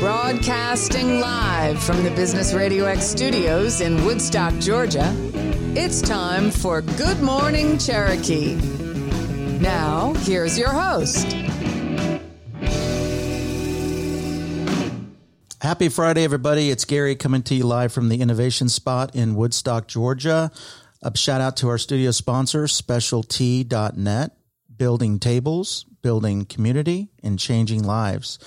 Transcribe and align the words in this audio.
Broadcasting 0.00 1.20
live 1.20 1.82
from 1.82 2.02
the 2.02 2.10
Business 2.12 2.54
Radio 2.54 2.86
X 2.86 3.04
studios 3.04 3.82
in 3.82 4.02
Woodstock, 4.06 4.58
Georgia, 4.58 5.14
it's 5.76 6.00
time 6.00 6.50
for 6.50 6.80
Good 6.80 7.20
Morning 7.20 7.76
Cherokee. 7.76 8.54
Now, 9.60 10.14
here's 10.20 10.58
your 10.58 10.70
host. 10.70 11.30
Happy 15.60 15.90
Friday, 15.90 16.24
everybody. 16.24 16.70
It's 16.70 16.86
Gary 16.86 17.14
coming 17.14 17.42
to 17.42 17.54
you 17.54 17.64
live 17.64 17.92
from 17.92 18.08
the 18.08 18.22
Innovation 18.22 18.70
Spot 18.70 19.14
in 19.14 19.34
Woodstock, 19.34 19.86
Georgia. 19.86 20.50
A 21.02 21.14
shout 21.14 21.42
out 21.42 21.58
to 21.58 21.68
our 21.68 21.76
studio 21.76 22.10
sponsor, 22.12 22.66
specialty.net, 22.68 24.30
building 24.74 25.18
tables, 25.18 25.84
building 26.00 26.46
community, 26.46 27.10
and 27.22 27.38
changing 27.38 27.84
lives. 27.84 28.38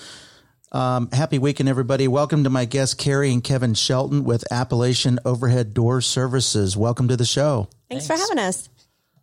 Um, 0.73 1.09
happy 1.11 1.37
weekend, 1.37 1.70
everybody. 1.70 2.07
Welcome 2.07 2.45
to 2.45 2.49
my 2.49 2.66
guests, 2.66 2.95
Carrie 2.95 3.31
and 3.31 3.43
Kevin 3.43 3.75
Shelton 3.75 4.23
with 4.23 4.43
Appalachian 4.52 5.20
Overhead 5.23 5.75
Door 5.75 6.02
Services. 6.02 6.75
Welcome 6.75 7.09
to 7.09 7.15
the 7.15 7.25
show. 7.25 7.70
Thanks, 7.91 8.07
for 8.07 8.13
having 8.17 8.39
us. 8.39 8.70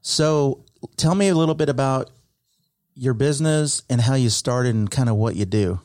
So, 0.01 0.65
tell 0.97 1.17
me 1.17 1.27
a 1.27 1.35
little 1.35 1.57
bit 1.57 1.69
about 1.69 2.11
your 2.95 3.15
business 3.15 3.83
and 3.91 4.01
how 4.01 4.15
you 4.15 4.31
started 4.31 4.77
and 4.77 4.89
kind 4.89 5.09
of 5.09 5.17
what 5.17 5.35
you 5.35 5.45
do. 5.45 5.81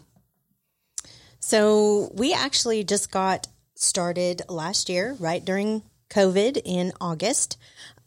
So, 1.40 2.12
we 2.14 2.32
actually 2.32 2.84
just 2.84 3.10
got 3.10 3.48
started 3.74 4.44
last 4.48 4.88
year, 4.88 5.16
right 5.20 5.44
during 5.44 5.82
COVID 6.12 6.62
in 6.64 6.94
August. 7.02 7.58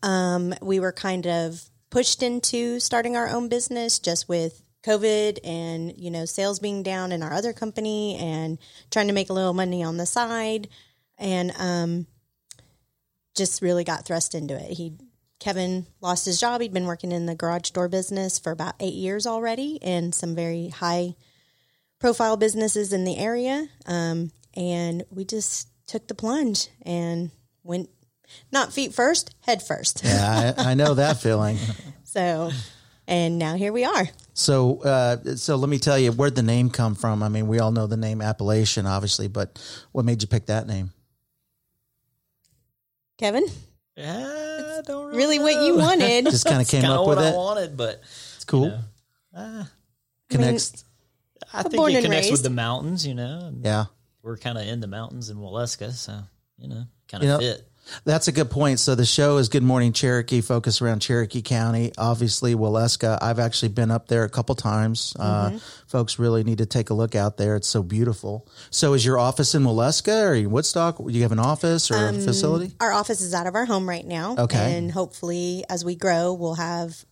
Um, 0.05 0.55
we 0.62 0.78
were 0.78 0.92
kind 0.92 1.27
of 1.27 1.61
pushed 1.91 2.22
into 2.22 2.78
starting 2.78 3.16
our 3.16 3.28
own 3.28 3.48
business 3.48 3.98
just 3.98 4.28
with 4.28 4.62
COVID 4.84 5.38
and, 5.45 5.95
you 5.96 6.10
know, 6.10 6.24
sales 6.24 6.59
being 6.59 6.82
down 6.82 7.12
in 7.12 7.23
our 7.23 7.32
other 7.32 7.52
company 7.52 8.16
and 8.16 8.59
trying 8.91 9.09
to 9.09 9.12
make 9.12 9.30
a 9.30 9.32
little 9.32 9.55
money 9.55 9.82
on 9.82 9.96
the 9.96 10.06
side. 10.06 10.69
And 11.19 11.53
um, 11.58 12.06
just 13.34 13.62
really 13.62 13.84
got 13.84 14.05
thrust 14.05 14.34
into 14.34 14.55
it. 14.55 14.72
He, 14.72 14.94
Kevin 15.41 15.86
lost 16.00 16.27
his 16.27 16.41
job. 16.41 16.61
He'd 16.61 16.72
been 16.72 16.86
working 16.86 17.12
in 17.12 17.27
the 17.27 17.34
garage 17.34 17.70
door 17.70 17.88
business 17.88 18.38
for 18.38 18.50
about 18.50 18.75
eight 18.80 18.94
years 18.94 19.27
already 19.27 19.78
in 19.83 20.12
some 20.12 20.34
very 20.34 20.69
high 20.69 21.14
profile 21.98 22.36
businesses 22.36 22.92
in 22.92 23.05
the 23.05 23.16
area. 23.16 23.69
Um, 23.86 24.33
and 24.55 25.05
we 25.10 25.25
just 25.25 25.69
took 25.86 26.06
the 26.08 26.14
plunge 26.14 26.69
and 26.83 27.31
went 27.62 27.88
not 28.53 28.72
feet 28.72 28.92
first, 28.92 29.34
head 29.41 29.62
first. 29.62 30.03
Yeah, 30.05 30.55
I, 30.56 30.70
I 30.70 30.75
know 30.75 30.94
that 30.94 31.16
feeling. 31.20 31.58
so, 32.05 32.50
and 33.06 33.38
now 33.38 33.55
here 33.55 33.72
we 33.72 33.84
are. 33.84 34.08
So, 34.39 34.81
uh, 34.83 35.34
so 35.34 35.56
let 35.56 35.69
me 35.69 35.81
tell 35.81 35.98
you 35.98 36.12
where'd 36.12 36.36
the 36.36 36.44
name 36.44 36.70
come 36.70 36.94
from. 36.94 37.25
I 37.25 37.28
mean, 37.28 37.48
we 37.48 37.58
all 37.58 37.72
know 37.72 37.89
the 37.89 37.97
name 37.97 38.22
Appalachian, 38.22 38.86
obviously, 38.86 39.27
but 39.27 39.58
what 39.91 40.05
made 40.05 40.22
you 40.22 40.28
pick 40.28 40.47
that 40.47 40.69
name? 40.69 40.92
Kevin, 43.19 43.47
Yeah, 43.97 44.77
I 44.78 44.83
don't 44.83 45.12
really 45.12 45.41
what 45.41 45.64
you 45.64 45.77
wanted. 45.77 46.27
Just 46.27 46.47
kind 46.47 46.62
of 46.62 46.69
came 46.69 46.83
kind 46.83 46.94
up 46.94 47.00
what 47.05 47.16
with 47.16 47.27
I 47.27 47.31
it. 47.31 47.34
wanted, 47.36 47.77
but 47.77 48.00
It's 48.36 48.44
cool. 48.44 48.64
you 48.66 48.70
know, 48.70 48.81
ah, 49.36 49.70
Connects. 50.31 50.84
I 51.53 51.62
think 51.64 51.75
born 51.77 51.91
it 51.92 51.97
and 51.97 52.05
connects 52.05 52.31
with 52.31 52.42
the 52.44 52.50
mountains. 52.50 53.05
You 53.05 53.14
know, 53.14 53.53
yeah, 53.61 53.86
we're 54.22 54.36
kind 54.36 54.56
of 54.56 54.66
in 54.69 54.78
the 54.81 54.86
mountains 54.86 55.31
in 55.31 55.39
Waleska, 55.39 55.92
so 55.92 56.20
you 56.59 56.69
know, 56.69 56.84
kind 57.09 57.25
You 57.25 57.33
of 57.33 57.41
know, 57.41 57.47
fit. 57.55 57.69
That's 58.05 58.28
a 58.28 58.33
good 58.33 58.50
point. 58.50 58.81
So 58.81 58.94
the 58.94 59.05
show 59.05 59.39
is 59.39 59.48
Good 59.48 59.62
Morning 59.62 59.92
Cherokee, 59.92 60.41
focused 60.41 60.83
around 60.83 61.00
Cherokee 61.00 61.42
County. 61.42 61.92
Obviously, 61.98 62.55
Waleska. 62.55 63.19
I've 63.20 63.39
actually 63.39 63.70
been 63.70 63.91
up 63.91 64.08
there 64.08 64.25
a 64.25 64.28
couple 64.28 64.55
times. 64.55 65.14
Uh, 65.19 65.58
folks 65.86 66.19
really 66.19 66.44
need 66.44 66.59
to 66.59 66.66
take 66.66 66.91
a 66.91 66.94
look 66.94 67.14
out 67.14 67.36
there. 67.36 67.56
It's 67.56 67.69
so 67.69 67.83
beautiful. 67.83 68.47
So, 68.70 68.94
is 68.94 69.05
your 69.05 69.19
office 69.19 69.55
in 69.55 69.62
Waleska 69.62 70.31
or 70.31 70.34
in 70.34 70.50
Woodstock? 70.50 70.98
Do 70.98 71.11
you 71.11 71.22
have 71.22 71.33
an 71.33 71.39
office 71.39 71.91
or 71.91 72.09
a 72.09 72.12
facility? 72.12 72.72
our 72.81 72.92
office 72.92 73.20
is 73.20 73.34
out 73.34 73.47
of 73.47 73.55
our 73.55 73.64
home 73.64 73.89
right 73.89 74.06
now. 74.06 74.36
Okay. 74.38 74.76
And 74.76 74.91
hopefully, 74.91 75.65
as 75.69 75.84
we 75.84 75.94
grow, 75.94 76.32
we'll 76.32 76.55
have 76.55 77.05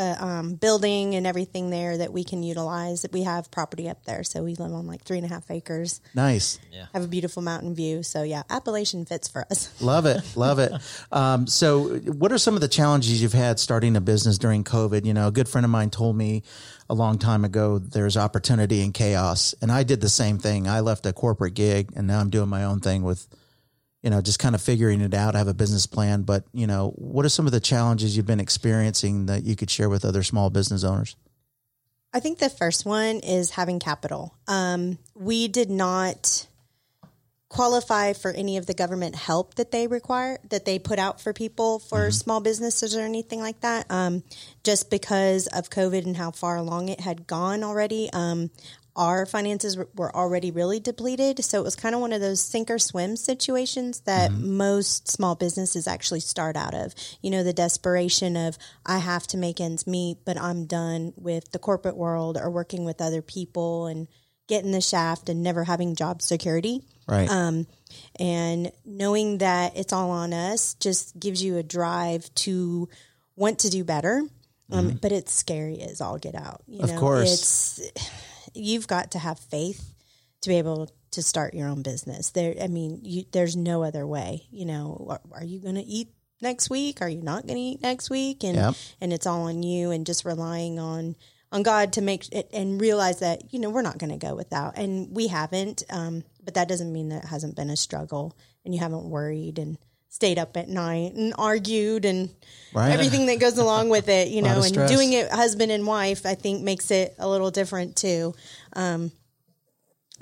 a 0.00 0.24
um, 0.24 0.54
building 0.54 1.14
and 1.14 1.26
everything 1.26 1.70
there 1.70 1.98
that 1.98 2.12
we 2.12 2.24
can 2.24 2.42
utilize. 2.42 3.04
We 3.12 3.22
have 3.24 3.50
property 3.50 3.88
up 3.88 4.04
there. 4.06 4.24
So 4.24 4.42
we 4.42 4.54
live 4.54 4.72
on 4.72 4.86
like 4.86 5.04
three 5.04 5.18
and 5.18 5.26
a 5.26 5.28
half 5.28 5.50
acres, 5.50 6.00
Nice. 6.14 6.58
have 6.94 7.04
a 7.04 7.08
beautiful 7.08 7.42
mountain 7.42 7.74
view. 7.74 8.02
So, 8.02 8.22
yeah, 8.22 8.42
Appalachian 8.48 9.04
fits 9.04 9.28
for 9.28 9.44
us. 9.50 9.70
Love 9.82 10.06
it. 10.06 10.22
Love 10.36 10.58
it. 10.58 10.72
Um, 11.12 11.46
so, 11.46 11.96
what 11.98 12.32
are 12.32 12.38
some 12.38 12.54
of 12.54 12.60
the 12.60 12.68
challenges 12.68 13.20
you've 13.22 13.32
had 13.32 13.60
starting 13.60 13.94
a 13.96 14.00
business 14.00 14.38
during 14.38 14.64
COVID? 14.64 15.04
You 15.04 15.14
know, 15.14 15.28
a 15.28 15.32
good 15.32 15.48
friend 15.48 15.64
of 15.64 15.70
mine 15.70 15.90
told 15.90 16.16
me 16.16 16.42
a 16.88 16.94
long 16.94 17.18
time 17.18 17.44
ago 17.44 17.78
there's 17.78 18.16
opportunity 18.16 18.82
in 18.82 18.92
chaos. 18.92 19.54
And 19.60 19.70
I 19.70 19.82
did 19.84 20.00
the 20.00 20.08
same 20.08 20.38
thing. 20.38 20.66
I 20.66 20.80
left 20.80 21.06
a 21.06 21.12
corporate 21.12 21.54
gig 21.54 21.92
and 21.94 22.06
now 22.06 22.18
I'm 22.20 22.30
doing 22.30 22.48
my 22.48 22.64
own 22.64 22.80
thing 22.80 23.02
with, 23.02 23.28
you 24.02 24.10
know, 24.10 24.20
just 24.20 24.38
kind 24.38 24.54
of 24.54 24.62
figuring 24.62 25.00
it 25.00 25.14
out. 25.14 25.34
Have 25.34 25.48
a 25.48 25.54
business 25.54 25.86
plan. 25.86 26.22
But, 26.22 26.44
you 26.52 26.66
know, 26.66 26.92
what 26.96 27.24
are 27.24 27.30
some 27.30 27.46
of 27.46 27.52
the 27.52 27.60
challenges 27.60 28.16
you've 28.16 28.26
been 28.26 28.40
experiencing 28.40 29.26
that 29.26 29.44
you 29.44 29.56
could 29.56 29.70
share 29.70 29.88
with 29.88 30.04
other 30.04 30.22
small 30.22 30.50
business 30.50 30.84
owners? 30.84 31.16
I 32.12 32.20
think 32.20 32.38
the 32.38 32.50
first 32.50 32.84
one 32.84 33.20
is 33.20 33.50
having 33.50 33.78
capital. 33.78 34.34
Um, 34.48 34.98
we 35.14 35.48
did 35.48 35.70
not 35.70 36.48
qualify 37.48 38.12
for 38.12 38.30
any 38.30 38.56
of 38.56 38.66
the 38.66 38.74
government 38.74 39.16
help 39.16 39.56
that 39.56 39.72
they 39.72 39.88
require 39.88 40.38
that 40.48 40.64
they 40.64 40.78
put 40.78 41.00
out 41.00 41.20
for 41.20 41.32
people 41.32 41.80
for 41.80 42.10
small 42.12 42.40
businesses 42.40 42.96
or 42.96 43.00
anything 43.00 43.40
like 43.40 43.60
that. 43.60 43.90
Um, 43.90 44.22
just 44.64 44.88
because 44.88 45.48
of 45.48 45.68
COVID 45.68 46.06
and 46.06 46.16
how 46.16 46.30
far 46.30 46.56
along 46.56 46.88
it 46.88 47.00
had 47.00 47.26
gone 47.26 47.62
already. 47.64 48.08
Um, 48.12 48.50
our 49.00 49.24
finances 49.24 49.78
were- 49.96 50.14
already 50.14 50.50
really 50.50 50.78
depleted. 50.78 51.42
So 51.42 51.58
it 51.58 51.64
was 51.64 51.74
kind 51.74 51.94
of 51.94 52.02
one 52.02 52.12
of 52.12 52.20
those 52.20 52.40
sink 52.42 52.70
or 52.70 52.78
swim 52.78 53.16
situations 53.16 54.00
that 54.00 54.30
most 54.30 55.08
small 55.08 55.34
businesses 55.34 55.86
actually 55.88 56.20
start 56.20 56.54
out 56.54 56.74
of. 56.74 56.94
You 57.22 57.30
know, 57.30 57.42
the 57.42 57.54
desperation 57.54 58.36
of, 58.36 58.58
I 58.84 58.98
have 58.98 59.26
to 59.28 59.38
make 59.38 59.58
ends 59.58 59.86
meet, 59.86 60.18
but 60.26 60.38
I'm 60.38 60.66
done 60.66 61.14
with 61.16 61.50
the 61.52 61.58
corporate 61.58 61.96
world 61.96 62.36
or 62.36 62.50
working 62.50 62.84
with 62.84 63.00
other 63.00 63.22
people 63.22 63.86
and 63.86 64.06
getting 64.48 64.72
the 64.72 64.82
shaft 64.82 65.30
and 65.30 65.42
never 65.42 65.64
having 65.64 65.94
job 65.94 66.20
security. 66.20 66.82
Right. 67.08 67.30
Um, 67.30 67.66
and 68.18 68.70
knowing 68.84 69.38
that 69.38 69.76
it's 69.78 69.94
all 69.94 70.10
on 70.10 70.34
us 70.34 70.74
just 70.74 71.18
gives 71.18 71.42
you 71.42 71.56
a 71.56 71.62
drive 71.62 72.28
to 72.34 72.88
want 73.34 73.60
to 73.60 73.70
do 73.70 73.82
better. 73.82 74.22
Um, 74.72 74.98
But 75.02 75.10
it's 75.10 75.32
scary 75.32 75.80
as 75.80 76.00
all 76.00 76.18
get 76.18 76.34
out. 76.36 76.62
You 76.68 76.82
Of 76.82 76.94
course. 76.96 77.78
it's 77.80 78.10
you've 78.54 78.86
got 78.86 79.12
to 79.12 79.18
have 79.18 79.38
faith 79.38 79.94
to 80.42 80.48
be 80.48 80.56
able 80.56 80.90
to 81.12 81.22
start 81.22 81.54
your 81.54 81.68
own 81.68 81.82
business. 81.82 82.30
There, 82.30 82.54
I 82.60 82.68
mean, 82.68 83.00
you, 83.02 83.24
there's 83.32 83.56
no 83.56 83.82
other 83.82 84.06
way. 84.06 84.46
You 84.50 84.64
know, 84.66 85.06
are, 85.08 85.20
are 85.40 85.44
you 85.44 85.60
going 85.60 85.74
to 85.74 85.82
eat 85.82 86.08
next 86.40 86.70
week? 86.70 87.02
Are 87.02 87.08
you 87.08 87.22
not 87.22 87.46
going 87.46 87.56
to 87.56 87.60
eat 87.60 87.82
next 87.82 88.10
week? 88.10 88.44
And 88.44 88.56
Yep. 88.56 88.74
and 89.00 89.12
it's 89.12 89.26
all 89.26 89.42
on 89.48 89.62
you, 89.62 89.90
and 89.90 90.06
just 90.06 90.24
relying 90.24 90.78
on 90.78 91.16
on 91.52 91.62
God 91.64 91.94
to 91.94 92.00
make 92.00 92.28
it 92.32 92.48
and 92.52 92.80
realize 92.80 93.18
that 93.20 93.52
you 93.52 93.58
know 93.58 93.70
we're 93.70 93.82
not 93.82 93.98
going 93.98 94.12
to 94.12 94.26
go 94.26 94.34
without, 94.34 94.78
and 94.78 95.14
we 95.14 95.26
haven't. 95.26 95.82
Um, 95.90 96.22
but 96.42 96.54
that 96.54 96.68
doesn't 96.68 96.92
mean 96.92 97.08
that 97.10 97.24
it 97.24 97.28
hasn't 97.28 97.56
been 97.56 97.70
a 97.70 97.76
struggle, 97.76 98.36
and 98.64 98.72
you 98.74 98.80
haven't 98.80 99.04
worried 99.04 99.58
and 99.58 99.76
stayed 100.10 100.38
up 100.38 100.56
at 100.58 100.68
night 100.68 101.14
and 101.14 101.32
argued 101.38 102.04
and 102.04 102.28
Right. 102.74 102.92
everything 102.92 103.26
that 103.26 103.40
goes 103.40 103.56
along 103.58 103.88
with 103.88 104.08
it. 104.08 104.28
You 104.28 104.42
know, 104.46 104.62
and 104.62 104.74
doing 104.88 105.12
it 105.14 105.30
husband 105.30 105.72
and 105.72 105.86
wife, 105.86 106.26
I 106.26 106.34
think 106.34 106.62
makes 106.62 106.90
it 106.90 107.14
a 107.18 107.26
little 107.28 107.50
different 107.50 107.96
too. 107.96 108.34
Um, 108.74 109.10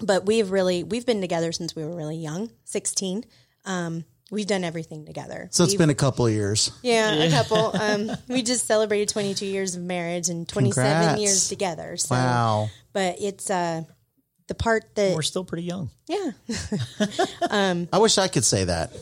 but 0.00 0.24
we've 0.26 0.50
really 0.50 0.84
we've 0.84 1.04
been 1.04 1.20
together 1.20 1.50
since 1.52 1.74
we 1.74 1.84
were 1.84 1.96
really 1.96 2.16
young, 2.16 2.50
sixteen. 2.64 3.24
Um, 3.64 4.04
we've 4.30 4.46
done 4.46 4.62
everything 4.62 5.04
together. 5.06 5.48
so, 5.50 5.64
it's 5.64 5.72
We've- 5.72 5.78
been 5.82 5.90
a 5.90 5.94
couple 5.94 6.26
of 6.26 6.32
years. 6.32 6.70
yeah, 6.82 7.12
a 7.14 7.30
couple. 7.30 7.72
Um, 7.80 8.10
we 8.28 8.42
just 8.42 8.66
celebrated 8.66 9.08
22 9.08 9.44
years 9.46 9.74
of 9.74 9.82
marriage 9.82 10.28
and 10.28 10.46
27 10.48 10.90
Congrats. 10.92 11.20
years 11.20 11.48
together. 11.48 11.96
So, 11.96 12.14
Wow. 12.14 12.70
but 12.92 13.16
it's 13.20 13.48
uh, 13.50 13.82
the 14.46 14.54
part 14.54 14.94
that 14.96 15.14
We're 15.14 15.22
still 15.22 15.44
pretty 15.44 15.64
young. 15.64 15.90
yeah. 16.06 16.30
I 17.50 17.98
wish 17.98 18.18
I 18.18 18.28
could 18.28 18.44
say 18.44 18.64
that. 18.64 18.92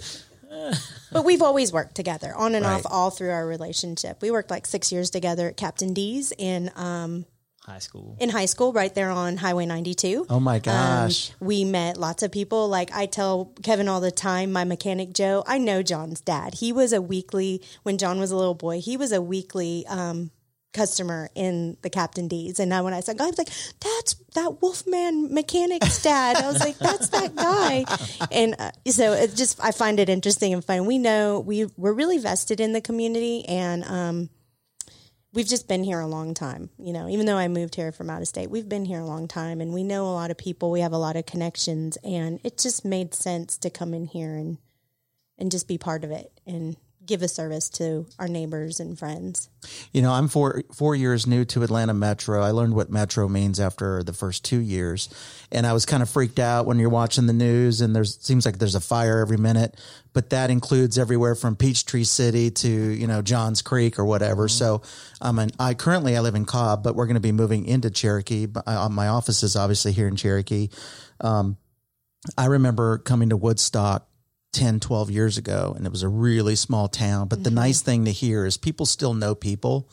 But 1.12 1.24
we've 1.24 1.42
always 1.42 1.72
worked 1.72 1.94
together 1.94 2.34
on 2.34 2.54
and 2.54 2.64
Right. 2.66 2.74
off 2.74 2.82
all 2.90 3.10
through 3.10 3.30
our 3.30 3.46
relationship. 3.46 4.20
We 4.22 4.30
worked 4.30 4.50
like 4.50 4.66
six 4.66 4.90
years 4.92 5.10
together 5.10 5.48
at 5.48 5.56
Captain 5.56 5.94
D's 5.94 6.32
in 6.36 6.70
um, 6.76 7.24
High 7.64 7.78
school. 7.80 8.16
in 8.20 8.28
high 8.30 8.44
school, 8.46 8.72
right 8.72 8.94
there 8.94 9.10
on 9.10 9.36
Highway 9.38 9.66
92. 9.66 10.26
Oh, 10.30 10.38
my 10.40 10.56
Um, 10.56 10.60
gosh. 10.62 11.32
we 11.40 11.64
met 11.64 11.96
lots 11.96 12.22
of 12.22 12.30
people. 12.30 12.68
Like 12.68 12.92
I 12.94 13.06
tell 13.06 13.52
Kevin 13.62 13.88
all 13.88 14.00
the 14.00 14.10
time, 14.12 14.52
my 14.52 14.64
mechanic 14.64 15.12
Joe, 15.12 15.42
I 15.46 15.58
know 15.58 15.82
John's 15.82 16.20
dad. 16.20 16.54
He 16.54 16.72
was 16.72 16.92
a 16.92 17.00
weekly, 17.02 17.62
when 17.82 17.98
John 17.98 18.20
was 18.20 18.30
a 18.30 18.36
little 18.36 18.54
boy, 18.54 18.80
he 18.80 18.96
was 18.96 19.10
a 19.12 19.20
weekly 19.22 19.84
um, 19.88 20.30
customer 20.72 21.30
in 21.34 21.76
the 21.82 21.90
Captain 21.90 22.28
D's. 22.28 22.60
And 22.60 22.68
now 22.68 22.84
when 22.84 22.92
I 22.92 23.00
said, 23.00 23.20
I 23.20 23.26
was 23.26 23.38
like, 23.38 23.48
that's 23.80 24.14
that 24.34 24.60
Wolfman 24.60 25.32
mechanic's 25.32 26.02
dad. 26.02 26.36
I 26.36 26.48
was 26.48 26.60
like, 26.60 26.78
that's 26.78 27.08
that 27.08 27.34
guy. 27.34 27.84
And 28.30 28.56
uh, 28.58 28.72
so 28.86 29.12
it 29.12 29.34
just, 29.34 29.62
I 29.62 29.70
find 29.70 30.00
it 30.00 30.08
interesting 30.08 30.52
and 30.52 30.64
fun. 30.64 30.84
We 30.86 30.98
know 30.98 31.40
we, 31.40 31.66
we're 31.76 31.92
really 31.92 32.18
vested 32.18 32.60
in 32.60 32.72
the 32.72 32.80
community 32.80 33.44
and, 33.46 33.84
um, 33.84 34.30
we've 35.32 35.46
just 35.46 35.68
been 35.68 35.84
here 35.84 36.00
a 36.00 36.06
long 36.06 36.34
time. 36.34 36.70
You 36.78 36.92
know, 36.92 37.08
even 37.08 37.26
though 37.26 37.36
I 37.36 37.48
moved 37.48 37.74
here 37.74 37.92
from 37.92 38.10
out 38.10 38.22
of 38.22 38.28
state, 38.28 38.50
we've 38.50 38.68
been 38.68 38.84
here 38.84 39.00
a 39.00 39.06
long 39.06 39.28
time 39.28 39.60
and 39.60 39.72
we 39.72 39.84
know 39.84 40.06
a 40.06 40.12
lot 40.12 40.30
of 40.30 40.38
people. 40.38 40.70
We 40.70 40.80
have 40.80 40.92
a 40.92 40.98
lot 40.98 41.16
of 41.16 41.26
connections 41.26 41.96
and 42.02 42.40
it 42.42 42.58
just 42.58 42.84
made 42.84 43.14
sense 43.14 43.56
to 43.58 43.70
come 43.70 43.94
in 43.94 44.06
here 44.06 44.34
and 44.34 44.58
and 45.38 45.50
just 45.50 45.68
be 45.68 45.76
part 45.76 46.02
of 46.02 46.10
it 46.10 46.32
and 46.46 46.76
give 47.06 47.22
a 47.22 47.28
service 47.28 47.68
to 47.70 48.06
our 48.18 48.28
neighbors 48.28 48.80
and 48.80 48.98
friends. 48.98 49.48
You 49.92 50.02
know, 50.02 50.12
I'm 50.12 50.28
four 50.28 50.62
four 50.72 50.94
years 50.94 51.26
new 51.26 51.44
to 51.46 51.62
Atlanta 51.62 51.94
Metro. 51.94 52.42
I 52.42 52.50
learned 52.50 52.74
what 52.74 52.90
Metro 52.90 53.28
means 53.28 53.60
after 53.60 54.02
the 54.02 54.12
first 54.12 54.44
two 54.44 54.60
years, 54.60 55.08
and 55.50 55.66
I 55.66 55.72
was 55.72 55.86
kind 55.86 56.02
of 56.02 56.10
freaked 56.10 56.38
out 56.38 56.66
when 56.66 56.78
you're 56.78 56.90
watching 56.90 57.26
the 57.26 57.32
news 57.32 57.80
and 57.80 57.94
there's 57.94 58.18
seems 58.20 58.44
like 58.44 58.58
there's 58.58 58.74
a 58.74 58.80
fire 58.80 59.20
every 59.20 59.38
minute. 59.38 59.76
But 60.12 60.30
that 60.30 60.50
includes 60.50 60.98
everywhere 60.98 61.34
from 61.34 61.56
Peachtree 61.56 62.04
City 62.04 62.50
to 62.50 62.68
you 62.68 63.06
know 63.06 63.22
Johns 63.22 63.62
Creek 63.62 63.98
or 63.98 64.04
whatever. 64.04 64.48
So, 64.48 64.82
um, 65.20 65.38
and 65.38 65.52
I 65.58 65.74
currently 65.74 66.16
I 66.16 66.20
live 66.20 66.34
in 66.34 66.44
Cobb, 66.44 66.82
but 66.82 66.94
we're 66.94 67.06
going 67.06 67.14
to 67.14 67.20
be 67.20 67.32
moving 67.32 67.66
into 67.66 67.90
Cherokee. 67.90 68.46
But 68.46 68.64
I, 68.66 68.88
my 68.88 69.08
office 69.08 69.42
is 69.42 69.56
obviously 69.56 69.92
here 69.92 70.08
in 70.08 70.16
Cherokee. 70.16 70.68
Um, 71.20 71.56
I 72.36 72.46
remember 72.46 72.98
coming 72.98 73.30
to 73.30 73.36
Woodstock 73.36 74.08
10, 74.56 74.80
12 74.80 75.10
years 75.10 75.36
ago, 75.36 75.74
and 75.76 75.84
it 75.84 75.92
was 75.92 76.02
a 76.02 76.08
really 76.08 76.56
small 76.56 76.88
town. 76.88 77.28
But 77.28 77.44
the 77.44 77.50
nice 77.50 77.82
thing 77.82 78.06
to 78.06 78.10
hear 78.10 78.46
is 78.46 78.56
people 78.56 78.86
still 78.86 79.12
know 79.12 79.34
people. 79.34 79.86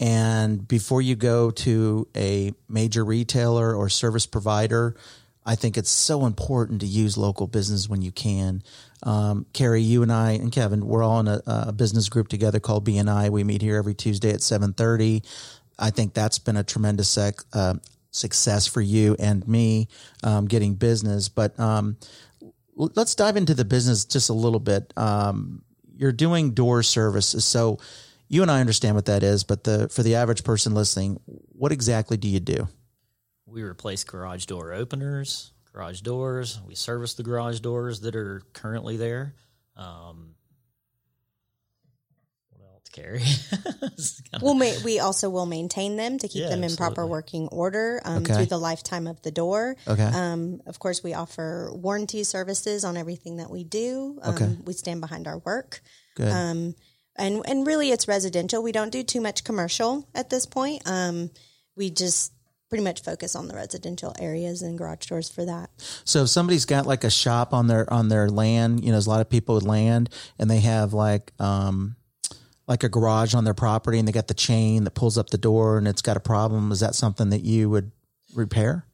And 0.00 0.66
before 0.66 1.02
you 1.02 1.14
go 1.14 1.50
to 1.50 2.08
a 2.16 2.54
major 2.70 3.04
retailer 3.04 3.74
or 3.74 3.90
service 3.90 4.24
provider, 4.24 4.96
I 5.44 5.56
think 5.56 5.76
it's 5.76 5.90
so 5.90 6.24
important 6.24 6.80
to 6.80 6.86
use 6.86 7.18
local 7.18 7.46
business 7.46 7.86
when 7.86 8.00
you 8.00 8.10
can. 8.10 8.62
Um, 9.02 9.44
Carrie, 9.52 9.82
you 9.82 10.02
and 10.02 10.10
I 10.10 10.32
and 10.32 10.50
Kevin, 10.50 10.86
we're 10.86 11.02
all 11.02 11.20
in 11.20 11.28
a, 11.28 11.42
a 11.46 11.72
business 11.72 12.08
group 12.08 12.28
together 12.28 12.60
called 12.60 12.86
BNI. 12.86 13.28
We 13.28 13.44
meet 13.44 13.60
here 13.60 13.76
every 13.76 13.94
Tuesday 13.94 14.30
at 14.30 14.40
seven 14.40 14.72
thirty. 14.72 15.22
I 15.78 15.90
think 15.90 16.14
that's 16.14 16.38
been 16.38 16.56
a 16.56 16.64
tremendous 16.64 17.08
sec, 17.08 17.36
uh, 17.52 17.74
success 18.10 18.66
for 18.66 18.80
you 18.80 19.16
and 19.18 19.46
me 19.46 19.88
um, 20.22 20.46
getting 20.46 20.74
business. 20.74 21.28
But 21.28 21.58
um, 21.60 21.96
let's 22.78 23.14
dive 23.14 23.36
into 23.36 23.54
the 23.54 23.64
business 23.64 24.04
just 24.04 24.30
a 24.30 24.34
little 24.34 24.60
bit. 24.60 24.92
Um, 24.96 25.62
you're 25.96 26.12
doing 26.12 26.52
door 26.52 26.82
services, 26.82 27.44
so 27.44 27.78
you 28.28 28.42
and 28.42 28.50
I 28.50 28.60
understand 28.60 28.94
what 28.94 29.06
that 29.06 29.22
is. 29.22 29.44
But 29.44 29.64
the 29.64 29.88
for 29.88 30.02
the 30.02 30.14
average 30.14 30.44
person 30.44 30.74
listening, 30.74 31.20
what 31.26 31.72
exactly 31.72 32.16
do 32.16 32.28
you 32.28 32.40
do? 32.40 32.68
We 33.46 33.62
replace 33.62 34.04
garage 34.04 34.46
door 34.46 34.72
openers, 34.72 35.52
garage 35.72 36.00
doors. 36.02 36.60
We 36.66 36.74
service 36.74 37.14
the 37.14 37.22
garage 37.22 37.60
doors 37.60 38.00
that 38.00 38.14
are 38.14 38.42
currently 38.52 38.96
there. 38.96 39.34
Um, 39.76 40.34
what 42.98 43.06
else, 43.18 43.48
Carrie? 43.50 43.90
It's 43.96 44.20
kinda- 44.20 44.44
We'll 44.44 44.54
ma- 44.54 44.78
we 44.84 44.98
also 45.00 45.30
will 45.30 45.46
maintain 45.46 45.96
them 45.96 46.18
to 46.18 46.28
keep 46.28 46.42
Yeah, 46.42 46.48
them 46.50 46.64
in 46.64 46.76
proper 46.76 47.06
working 47.06 47.48
order 47.48 48.00
um, 48.04 48.18
Okay. 48.22 48.34
through 48.34 48.46
the 48.46 48.58
lifetime 48.58 49.06
of 49.06 49.20
the 49.22 49.30
door. 49.30 49.76
Okay. 49.86 50.02
Um, 50.04 50.60
of 50.66 50.78
course, 50.78 51.02
we 51.02 51.14
offer 51.14 51.70
warranty 51.74 52.24
services 52.24 52.84
on 52.84 52.96
everything 52.96 53.36
that 53.38 53.50
we 53.50 53.64
do. 53.64 54.18
Um, 54.22 54.34
Okay. 54.34 54.56
We 54.64 54.72
stand 54.72 55.00
behind 55.00 55.26
our 55.26 55.38
work. 55.38 55.80
Good. 56.16 56.32
Um, 56.32 56.74
and 57.16 57.42
and 57.46 57.66
really, 57.66 57.90
it's 57.90 58.06
residential. 58.06 58.62
We 58.62 58.72
don't 58.72 58.90
do 58.92 59.02
too 59.02 59.20
much 59.20 59.42
commercial 59.44 60.06
at 60.14 60.30
this 60.30 60.46
point. 60.46 60.82
Um, 60.86 61.30
we 61.76 61.90
just 61.90 62.32
pretty 62.68 62.84
much 62.84 63.00
focus 63.02 63.34
on 63.34 63.48
the 63.48 63.54
residential 63.54 64.14
areas 64.18 64.60
and 64.62 64.76
garage 64.76 65.06
doors 65.06 65.30
for 65.30 65.44
that. 65.46 65.70
So 66.04 66.24
if 66.24 66.28
somebody's 66.28 66.66
got 66.66 66.86
like 66.86 67.02
a 67.02 67.10
shop 67.10 67.54
on 67.54 67.66
their 67.66 67.90
on 67.92 68.08
their 68.08 68.28
land, 68.28 68.80
you 68.80 68.86
know, 68.88 68.92
there's 68.92 69.06
a 69.06 69.10
lot 69.10 69.20
of 69.22 69.30
people 69.30 69.54
with 69.54 69.64
land, 69.64 70.10
and 70.38 70.50
they 70.50 70.60
have 70.60 70.92
like 70.92 71.32
um 71.40 71.96
like 72.68 72.84
a 72.84 72.88
garage 72.88 73.34
on 73.34 73.42
their 73.44 73.54
property, 73.54 73.98
and 73.98 74.06
they 74.06 74.12
got 74.12 74.28
the 74.28 74.34
chain 74.34 74.84
that 74.84 74.92
pulls 74.92 75.18
up 75.18 75.30
the 75.30 75.38
door, 75.38 75.78
and 75.78 75.88
it's 75.88 76.02
got 76.02 76.16
a 76.16 76.20
problem. 76.20 76.70
Is 76.70 76.80
that 76.80 76.94
something 76.94 77.30
that 77.30 77.40
you 77.42 77.68
would 77.70 77.90
repair? 78.34 78.84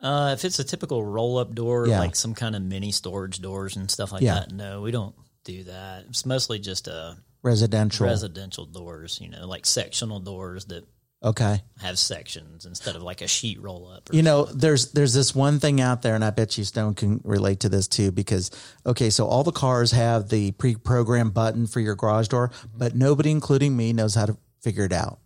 Uh, 0.00 0.30
if 0.36 0.44
it's 0.44 0.58
a 0.58 0.64
typical 0.64 1.04
roll 1.04 1.38
up 1.38 1.54
door, 1.54 1.86
Yeah. 1.86 2.00
like 2.00 2.16
some 2.16 2.34
kind 2.34 2.56
of 2.56 2.62
mini 2.62 2.90
storage 2.90 3.38
doors 3.40 3.76
and 3.76 3.88
stuff 3.90 4.10
like 4.12 4.22
Yeah. 4.22 4.34
that, 4.40 4.50
no, 4.52 4.82
we 4.82 4.90
don't 4.90 5.14
do 5.44 5.62
that. 5.64 6.06
It's 6.08 6.26
mostly 6.26 6.58
just 6.58 6.88
uh, 6.88 7.14
Residential. 7.42 8.06
residential 8.06 8.66
doors, 8.66 9.18
you 9.20 9.28
know, 9.28 9.46
like 9.46 9.64
sectional 9.66 10.18
doors 10.18 10.64
that 10.66 10.84
okay. 11.22 11.62
have 11.80 11.98
sections 11.98 12.66
instead 12.66 12.96
of 12.96 13.02
like 13.02 13.20
a 13.20 13.26
sheet 13.26 13.60
roll 13.60 13.88
up. 13.88 14.08
You 14.12 14.22
know, 14.22 14.44
there's 14.44 14.92
there's 14.92 15.14
this 15.14 15.34
one 15.34 15.60
thing 15.60 15.80
out 15.80 16.02
there, 16.02 16.14
and 16.14 16.24
I 16.24 16.30
bet 16.30 16.58
you 16.58 16.64
Stone 16.64 16.94
can 16.94 17.20
relate 17.24 17.60
to 17.60 17.68
this 17.68 17.88
too, 17.88 18.10
because 18.10 18.50
okay, 18.86 19.10
so 19.10 19.26
all 19.26 19.44
the 19.44 19.52
cars 19.52 19.92
have 19.92 20.28
the 20.28 20.52
pre-programmed 20.52 21.34
button 21.34 21.66
for 21.66 21.80
your 21.80 21.94
garage 21.94 22.28
door, 22.28 22.50
but 22.76 22.94
nobody, 22.94 23.30
including 23.30 23.76
me, 23.76 23.92
knows 23.92 24.14
how 24.14 24.26
to 24.26 24.36
figure 24.60 24.84
it 24.84 24.92
out. 24.92 25.18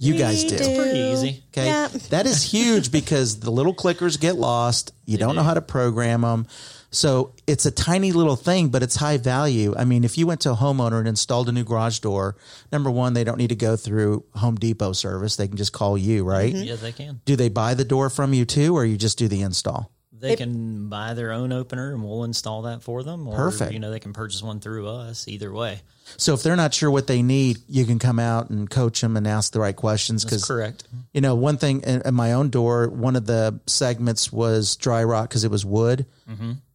You 0.00 0.16
guys 0.16 0.44
We 0.44 0.50
do. 0.50 0.54
It's 0.54 0.68
pretty 0.68 0.98
easy. 0.98 1.42
Okay. 1.52 1.66
Yeah. 1.66 1.88
That 2.10 2.26
is 2.26 2.42
huge 2.42 2.92
because 2.92 3.40
the 3.40 3.50
little 3.50 3.74
clickers 3.74 4.20
get 4.20 4.36
lost. 4.36 4.92
You 5.06 5.18
don't 5.18 5.34
know 5.34 5.42
how 5.42 5.54
to 5.54 5.60
program 5.60 6.20
them. 6.20 6.46
So 6.90 7.34
it's 7.46 7.66
a 7.66 7.70
tiny 7.70 8.12
little 8.12 8.36
thing, 8.36 8.68
but 8.68 8.82
it's 8.82 8.96
high 8.96 9.18
value. 9.18 9.74
I 9.76 9.84
mean, 9.84 10.04
if 10.04 10.16
you 10.16 10.26
went 10.26 10.40
to 10.42 10.52
a 10.52 10.56
homeowner 10.56 10.98
and 10.98 11.08
installed 11.08 11.48
a 11.48 11.52
new 11.52 11.64
garage 11.64 11.98
door, 11.98 12.36
number 12.72 12.90
one, 12.90 13.12
they 13.12 13.24
don't 13.24 13.36
need 13.36 13.48
to 13.50 13.56
go 13.56 13.76
through 13.76 14.24
Home 14.36 14.56
Depot 14.56 14.92
service. 14.92 15.36
They 15.36 15.48
can 15.48 15.58
just 15.58 15.72
call 15.72 15.98
you, 15.98 16.24
right? 16.24 16.52
Mm-hmm. 16.52 16.64
Yeah, 16.64 16.76
they 16.76 16.92
can. 16.92 17.20
Do 17.24 17.36
they 17.36 17.50
buy 17.50 17.74
the 17.74 17.84
door 17.84 18.08
from 18.08 18.32
you 18.32 18.44
too, 18.44 18.74
or 18.74 18.84
you 18.86 18.96
just 18.96 19.18
do 19.18 19.28
the 19.28 19.42
install? 19.42 19.92
They 20.20 20.34
can 20.34 20.88
buy 20.88 21.14
their 21.14 21.30
own 21.30 21.52
opener 21.52 21.92
and 21.92 22.02
we'll 22.02 22.24
install 22.24 22.62
that 22.62 22.82
for 22.82 23.04
them. 23.04 23.28
Or, 23.28 23.36
Perfect. 23.36 23.72
You 23.72 23.78
know, 23.78 23.92
they 23.92 24.00
can 24.00 24.12
purchase 24.12 24.42
one 24.42 24.58
through 24.58 24.88
us. 24.88 25.28
Either 25.28 25.52
way, 25.52 25.80
So 26.16 26.34
if 26.34 26.42
they're 26.42 26.56
not 26.56 26.74
sure 26.74 26.90
what 26.90 27.06
they 27.06 27.22
need, 27.22 27.58
you 27.68 27.84
can 27.84 28.00
come 28.00 28.18
out 28.18 28.50
and 28.50 28.68
coach 28.68 29.00
them 29.00 29.16
and 29.16 29.28
ask 29.28 29.52
the 29.52 29.60
right 29.60 29.76
questions. 29.76 30.24
that's 30.24 30.32
Because 30.34 30.44
correct. 30.44 30.88
You 31.12 31.20
know, 31.20 31.36
one 31.36 31.56
thing 31.56 31.82
in, 31.82 32.02
in 32.04 32.14
my 32.14 32.32
own 32.32 32.50
door, 32.50 32.88
one 32.88 33.14
of 33.14 33.26
the 33.26 33.60
segments 33.68 34.32
was 34.32 34.74
dry 34.74 35.04
rot 35.04 35.28
because 35.28 35.44
it 35.44 35.52
was 35.52 35.64
wood. 35.64 36.04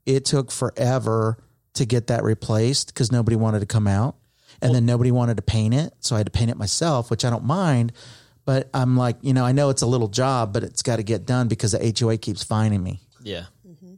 It 0.05 0.25
took 0.25 0.51
forever 0.51 1.37
to 1.75 1.85
get 1.85 2.07
that 2.07 2.23
replaced 2.23 2.87
because 2.93 3.11
nobody 3.11 3.35
wanted 3.35 3.59
to 3.61 3.65
come 3.65 3.87
out. 3.87 4.15
And 4.61 4.73
then 4.73 4.85
nobody 4.85 5.11
wanted 5.11 5.35
to 5.37 5.43
paint 5.43 5.73
it. 5.73 5.93
So 5.99 6.15
I 6.15 6.19
had 6.19 6.27
to 6.27 6.31
paint 6.31 6.49
it 6.49 6.55
myself, 6.57 7.09
which 7.11 7.25
I 7.25 7.29
don't 7.29 7.43
mind. 7.43 7.91
But 8.45 8.69
I'm 8.73 8.95
like, 8.95 9.17
you 9.21 9.33
know, 9.33 9.43
I 9.43 9.51
know 9.51 9.69
it's 9.69 9.81
a 9.81 9.85
little 9.87 10.07
job, 10.07 10.53
but 10.53 10.63
it's 10.63 10.81
got 10.83 10.97
to 10.97 11.03
get 11.03 11.25
done 11.25 11.47
because 11.49 11.71
the 11.73 11.93
HOA 11.99 12.17
keeps 12.17 12.43
finding 12.43 12.81
me. 12.81 13.01
Yeah. 13.21 13.45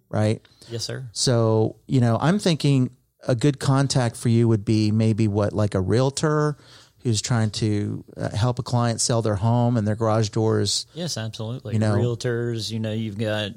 Right. 0.09 0.41
Yes, 0.69 0.83
sir. 0.85 1.07
So, 1.11 1.75
you 1.87 1.99
know, 1.99 2.17
I'm 2.19 2.39
thinking 2.39 2.91
a 3.27 3.35
good 3.35 3.59
contact 3.59 4.15
for 4.15 4.29
you 4.29 4.47
would 4.47 4.63
be 4.65 4.91
maybe 4.91 5.27
what, 5.27 5.51
like 5.53 5.75
a 5.75 5.81
realtor 5.81 6.57
who's 7.03 7.21
trying 7.21 7.51
to 7.51 8.03
uh, 8.17 8.29
help 8.35 8.57
a 8.57 8.63
client 8.63 9.01
sell 9.01 9.21
their 9.21 9.35
home 9.35 9.77
and 9.77 9.87
their 9.87 9.95
garage 9.95 10.29
doors. 10.29 10.87
Yes, 10.93 11.17
absolutely. 11.17 11.73
You 11.73 11.79
know- 11.79 11.95
Realtors, 11.95 12.71
you 12.71 12.79
know, 12.79 12.93
you've 12.93 13.17
got 13.19 13.51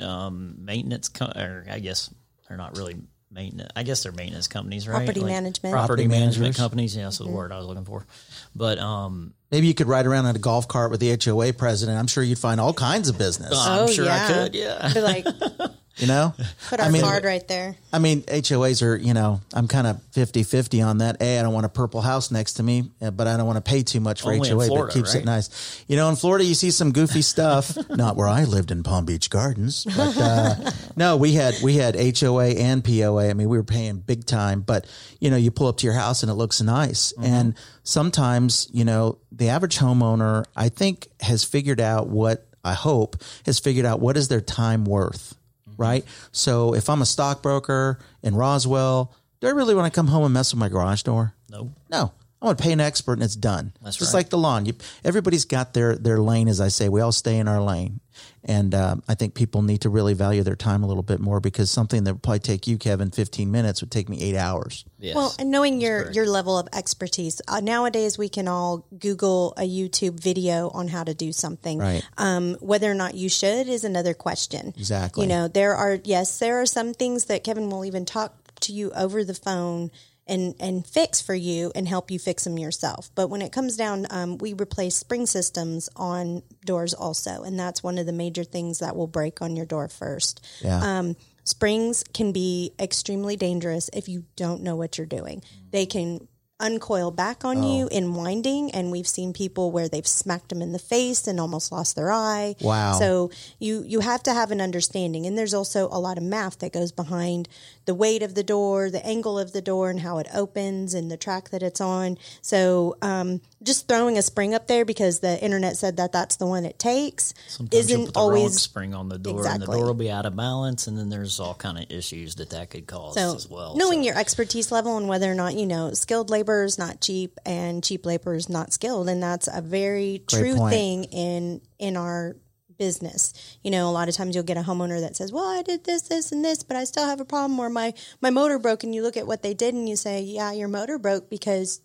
um, 0.00 0.56
maintenance, 0.64 1.08
co- 1.08 1.26
or 1.34 1.64
I 1.70 1.78
guess 1.78 2.12
they're 2.48 2.56
not 2.56 2.76
really 2.76 2.96
maintenance. 3.30 3.70
I 3.76 3.82
guess 3.82 4.02
they're 4.02 4.12
maintenance 4.12 4.46
companies, 4.48 4.86
right? 4.88 4.98
Property 5.04 5.24
management. 5.24 5.72
Property, 5.72 6.04
Property 6.04 6.08
management 6.08 6.56
companies. 6.56 6.96
Yeah, 6.96 7.04
that's 7.04 7.18
the 7.18 7.28
word 7.28 7.52
I 7.52 7.58
was 7.58 7.66
looking 7.66 7.84
for. 7.84 8.06
But 8.54 8.78
um, 8.78 9.34
Maybe 9.50 9.66
you 9.68 9.74
could 9.74 9.86
ride 9.88 10.06
around 10.06 10.26
on 10.26 10.34
a 10.36 10.38
golf 10.40 10.66
cart 10.68 10.90
with 10.90 11.00
the 11.00 11.16
HOA 11.22 11.52
president. 11.52 11.98
I'm 11.98 12.06
sure 12.08 12.22
you'd 12.24 12.38
find 12.38 12.60
all 12.60 12.72
kinds 12.72 13.08
of 13.08 13.18
business. 13.18 13.52
I'm 13.56 13.84
Oh, 13.84 13.86
sure 13.86 14.04
yeah. 14.04 14.24
I 14.28 14.32
could. 14.32 14.54
Yeah. 14.54 14.92
Be 14.94 15.00
like, 15.00 15.26
You 15.96 16.08
know, 16.08 16.34
put 16.68 16.80
our 16.80 16.86
I 16.86 16.90
mean, 16.90 17.02
card 17.02 17.24
right 17.24 17.46
there. 17.46 17.76
I 17.92 18.00
mean, 18.00 18.22
HOAs 18.22 18.82
are, 18.84 18.96
you 18.96 19.14
know, 19.14 19.40
I'm 19.52 19.68
kind 19.68 19.86
of 19.86 20.02
50 20.10 20.42
50 20.42 20.82
on 20.82 20.98
that. 20.98 21.22
A, 21.22 21.38
I 21.38 21.42
don't 21.42 21.54
want 21.54 21.66
a 21.66 21.68
purple 21.68 22.00
house 22.00 22.32
next 22.32 22.54
to 22.54 22.64
me, 22.64 22.90
uh, 23.00 23.12
but 23.12 23.28
I 23.28 23.36
don't 23.36 23.46
want 23.46 23.64
to 23.64 23.70
pay 23.70 23.84
too 23.84 24.00
much 24.00 24.22
for 24.22 24.32
Only 24.32 24.50
in 24.50 24.56
HOA, 24.56 24.68
but 24.68 24.88
it 24.88 24.92
keeps 24.92 25.14
it 25.14 25.24
nice. 25.24 25.84
You 25.86 25.96
know, 25.96 26.08
in 26.08 26.16
Florida, 26.16 26.44
you 26.44 26.54
see 26.54 26.72
some 26.72 26.90
goofy 26.90 27.22
stuff. 27.22 27.76
Not 27.90 28.16
where 28.16 28.26
I 28.26 28.42
lived 28.42 28.72
in 28.72 28.82
Palm 28.82 29.04
Beach 29.04 29.30
Gardens, 29.30 29.84
but 29.84 30.16
uh, 30.18 30.70
no, 30.96 31.16
we 31.16 31.34
had 31.34 31.54
we 31.62 31.74
had 31.74 31.94
HOA 31.94 32.48
and 32.48 32.84
POA. 32.84 33.30
I 33.30 33.34
mean, 33.34 33.48
we 33.48 33.56
were 33.56 33.62
paying 33.62 33.98
big 33.98 34.26
time, 34.26 34.62
but 34.62 34.86
you 35.20 35.30
know, 35.30 35.36
you 35.36 35.52
pull 35.52 35.68
up 35.68 35.76
to 35.76 35.86
your 35.86 35.94
house 35.94 36.24
and 36.24 36.30
it 36.30 36.34
looks 36.34 36.60
nice. 36.60 37.12
Mm-hmm. 37.12 37.24
And 37.24 37.54
sometimes, 37.84 38.68
you 38.72 38.84
know, 38.84 39.18
the 39.30 39.50
average 39.50 39.78
homeowner, 39.78 40.44
I 40.56 40.70
think, 40.70 41.08
has 41.20 41.44
figured 41.44 41.80
out 41.80 42.08
what 42.08 42.48
I 42.64 42.72
hope 42.72 43.22
has 43.46 43.58
figured 43.58 43.86
out 43.86 44.00
what 44.00 44.16
is 44.16 44.28
their 44.28 44.40
time 44.40 44.84
worth. 44.84 45.36
Mm-hmm. 45.74 45.82
right? 45.82 46.04
So 46.32 46.74
if 46.74 46.88
I'm 46.88 47.02
a 47.02 47.06
stockbroker 47.06 47.98
in 48.22 48.34
Roswell, 48.34 49.12
do 49.40 49.46
I 49.48 49.50
really 49.50 49.74
want 49.74 49.92
to 49.92 49.96
come 49.96 50.08
home 50.08 50.24
and 50.24 50.32
mess 50.34 50.52
with 50.52 50.60
my 50.60 50.68
garage 50.68 51.02
door? 51.02 51.34
No. 51.50 51.70
No. 51.90 52.12
I 52.44 52.48
want 52.48 52.58
to 52.58 52.64
pay 52.64 52.72
an 52.72 52.80
expert 52.80 53.14
and 53.14 53.22
it's 53.22 53.36
done. 53.36 53.72
That's 53.82 53.96
Just 53.96 54.12
right. 54.12 54.20
like 54.20 54.28
the 54.28 54.36
lawn. 54.36 54.66
You, 54.66 54.74
everybody's 55.02 55.46
got 55.46 55.72
their, 55.72 55.96
their 55.96 56.20
lane, 56.20 56.46
as 56.46 56.60
I 56.60 56.68
say. 56.68 56.90
We 56.90 57.00
all 57.00 57.10
stay 57.10 57.38
in 57.38 57.48
our 57.48 57.62
lane. 57.62 58.00
And 58.44 58.74
um, 58.74 59.02
I 59.08 59.14
think 59.14 59.34
people 59.34 59.62
need 59.62 59.80
to 59.80 59.88
really 59.88 60.12
value 60.12 60.42
their 60.42 60.54
time 60.54 60.82
a 60.82 60.86
little 60.86 61.02
bit 61.02 61.20
more 61.20 61.40
because 61.40 61.70
something 61.70 62.04
that 62.04 62.12
would 62.12 62.22
probably 62.22 62.40
take 62.40 62.66
you, 62.66 62.76
Kevin, 62.76 63.10
15 63.10 63.50
minutes 63.50 63.80
would 63.80 63.90
take 63.90 64.10
me 64.10 64.20
eight 64.20 64.36
hours. 64.36 64.84
Yes. 64.98 65.16
Well, 65.16 65.34
and 65.38 65.50
knowing 65.50 65.80
your 65.80 66.10
your 66.12 66.26
level 66.26 66.58
of 66.58 66.68
expertise, 66.74 67.40
uh, 67.48 67.60
nowadays 67.60 68.18
we 68.18 68.28
can 68.28 68.46
all 68.46 68.86
Google 68.98 69.54
a 69.56 69.62
YouTube 69.62 70.20
video 70.20 70.68
on 70.68 70.88
how 70.88 71.04
to 71.04 71.14
do 71.14 71.32
something. 71.32 71.78
Right. 71.78 72.06
Um, 72.18 72.56
whether 72.60 72.90
or 72.90 72.94
not 72.94 73.14
you 73.14 73.30
should 73.30 73.68
is 73.68 73.84
another 73.84 74.12
question. 74.12 74.74
Exactly. 74.76 75.24
You 75.24 75.28
know, 75.28 75.48
there 75.48 75.74
are 75.74 75.98
yes, 76.04 76.38
there 76.38 76.60
are 76.60 76.66
some 76.66 76.92
things 76.92 77.24
that 77.24 77.42
Kevin 77.42 77.70
will 77.70 77.86
even 77.86 78.04
talk 78.04 78.34
to 78.60 78.72
you 78.72 78.90
over 78.92 79.24
the 79.24 79.34
phone. 79.34 79.90
And 80.26 80.54
and 80.60 80.86
fix 80.86 81.20
for 81.20 81.34
you 81.34 81.70
and 81.74 81.86
help 81.86 82.10
you 82.10 82.18
fix 82.18 82.44
them 82.44 82.58
yourself. 82.58 83.10
But 83.14 83.28
when 83.28 83.42
it 83.42 83.52
comes 83.52 83.76
down, 83.76 84.06
um, 84.10 84.38
we 84.38 84.52
replace 84.54 84.96
spring 84.96 85.26
systems 85.26 85.88
on 85.96 86.42
doors 86.64 86.94
also, 86.94 87.42
and 87.42 87.58
that's 87.58 87.82
one 87.82 87.98
of 87.98 88.06
the 88.06 88.12
major 88.12 88.44
things 88.44 88.78
that 88.78 88.96
will 88.96 89.06
break 89.06 89.42
on 89.42 89.56
your 89.56 89.66
door 89.66 89.88
first. 89.88 90.40
Yeah. 90.62 90.80
Um, 90.82 91.16
springs 91.44 92.04
can 92.14 92.32
be 92.32 92.72
extremely 92.80 93.36
dangerous 93.36 93.90
if 93.92 94.08
you 94.08 94.24
don't 94.36 94.62
know 94.62 94.76
what 94.76 94.96
you're 94.96 95.06
doing. 95.06 95.42
They 95.70 95.84
can 95.86 96.26
uncoil 96.60 97.10
back 97.10 97.44
on 97.44 97.58
Oh. 97.58 97.76
you 97.76 97.88
in 97.88 98.14
winding 98.14 98.70
and 98.70 98.92
we've 98.92 99.08
seen 99.08 99.32
people 99.32 99.72
where 99.72 99.88
they've 99.88 100.06
smacked 100.06 100.50
them 100.50 100.62
in 100.62 100.70
the 100.70 100.78
face 100.78 101.26
and 101.26 101.40
almost 101.40 101.72
lost 101.72 101.96
their 101.96 102.12
eye 102.12 102.54
Wow. 102.60 102.92
so 102.96 103.30
you 103.58 103.82
you 103.84 103.98
have 103.98 104.22
to 104.22 104.32
have 104.32 104.52
an 104.52 104.60
understanding 104.60 105.26
and 105.26 105.36
there's 105.36 105.52
also 105.52 105.88
a 105.90 105.98
lot 105.98 106.16
of 106.16 106.22
math 106.22 106.60
that 106.60 106.72
goes 106.72 106.92
behind 106.92 107.48
the 107.86 107.94
weight 107.94 108.22
of 108.22 108.34
the 108.34 108.42
door 108.42 108.90
the 108.90 109.04
angle 109.04 109.38
of 109.38 109.52
the 109.52 109.60
door 109.62 109.90
and 109.90 110.00
how 110.00 110.18
it 110.18 110.26
opens 110.34 110.94
and 110.94 111.10
the 111.10 111.16
track 111.16 111.50
that 111.50 111.62
it's 111.62 111.80
on 111.80 112.16
so 112.42 112.96
um, 113.02 113.40
just 113.62 113.88
throwing 113.88 114.16
a 114.18 114.22
spring 114.22 114.54
up 114.54 114.66
there 114.66 114.84
because 114.84 115.20
the 115.20 115.42
internet 115.42 115.76
said 115.76 115.96
that 115.96 116.12
that's 116.12 116.36
the 116.36 116.46
one 116.46 116.64
it 116.64 116.78
takes 116.78 117.34
Sometimes 117.48 117.72
you'll 117.90 118.00
isn't 118.00 118.04
put 118.06 118.14
the 118.14 118.20
wrong 118.20 118.28
always 118.38 118.60
spring 118.60 118.94
on 118.94 119.08
the 119.08 119.18
door, 119.18 119.46
and 119.46 119.62
the 119.62 119.66
door 119.66 119.84
will 119.84 119.94
be 119.94 120.10
out 120.10 120.26
of 120.26 120.34
balance, 120.36 120.86
and 120.86 120.98
then 120.98 121.08
there's 121.08 121.40
all 121.40 121.54
kind 121.54 121.78
of 121.78 121.84
issues 121.90 122.34
that 122.36 122.50
that 122.50 122.70
could 122.70 122.86
cause 122.86 123.14
So 123.14 123.34
as 123.34 123.48
well. 123.48 123.76
knowing 123.76 124.00
So- 124.00 124.06
your 124.06 124.18
expertise 124.18 124.70
level 124.72 124.96
and 124.96 125.08
whether 125.08 125.30
or 125.30 125.34
not 125.34 125.54
you 125.54 125.66
know 125.66 125.92
skilled 125.94 126.30
labor 126.30 126.64
is 126.64 126.78
not 126.78 127.00
cheap 127.00 127.38
and 127.46 127.82
cheap 127.82 128.04
labor 128.06 128.34
is 128.34 128.48
not 128.48 128.72
skilled, 128.72 129.08
and 129.08 129.22
that's 129.22 129.48
a 129.52 129.60
very 129.60 130.22
true 130.26 130.56
point. 130.56 130.72
thing 130.74 131.04
in 131.04 131.60
in 131.78 131.96
our 131.96 132.36
business. 132.84 133.32
You 133.64 133.70
know, 133.70 133.88
a 133.88 133.94
lot 133.98 134.08
of 134.08 134.14
times 134.14 134.34
you'll 134.34 134.50
get 134.52 134.58
a 134.58 134.68
homeowner 134.68 135.00
that 135.00 135.16
says, 135.16 135.32
"Well, 135.32 135.48
I 135.58 135.62
did 135.62 135.84
this, 135.84 136.02
this, 136.02 136.32
and 136.32 136.44
this, 136.44 136.62
but 136.62 136.76
I 136.76 136.84
still 136.84 137.06
have 137.06 137.20
a 137.20 137.24
problem," 137.24 137.58
or 137.58 137.70
my 137.70 137.94
my 138.20 138.30
motor 138.30 138.58
broke, 138.58 138.84
and 138.84 138.94
you 138.94 139.02
look 139.02 139.16
at 139.16 139.26
what 139.26 139.42
they 139.42 139.54
did, 139.54 139.74
and 139.74 139.88
you 139.88 139.96
say, 139.96 140.20
"Yeah, 140.20 140.52
your 140.52 140.68
motor 140.68 140.98
broke 140.98 141.30
because." 141.30 141.80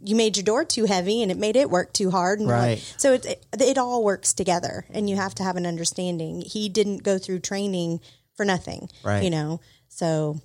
You 0.00 0.16
made 0.16 0.36
your 0.36 0.42
door 0.42 0.64
too 0.64 0.86
heavy 0.86 1.22
and 1.22 1.30
it 1.30 1.38
made 1.38 1.54
it 1.54 1.70
work 1.70 1.92
too 1.92 2.10
hard. 2.10 2.40
And 2.40 2.48
Right. 2.48 2.78
So 2.96 3.12
it, 3.12 3.24
it, 3.26 3.46
it 3.60 3.78
all 3.78 4.02
works 4.02 4.34
together 4.34 4.84
and 4.90 5.08
you 5.08 5.14
have 5.14 5.36
to 5.36 5.44
have 5.44 5.56
an 5.56 5.66
understanding. 5.66 6.40
He 6.40 6.68
didn't 6.68 7.04
go 7.04 7.16
through 7.16 7.40
training 7.40 8.00
for 8.36 8.44
nothing. 8.44 8.90
Right. 9.04 9.22
You 9.22 9.30
know, 9.30 9.60
so 9.86 10.40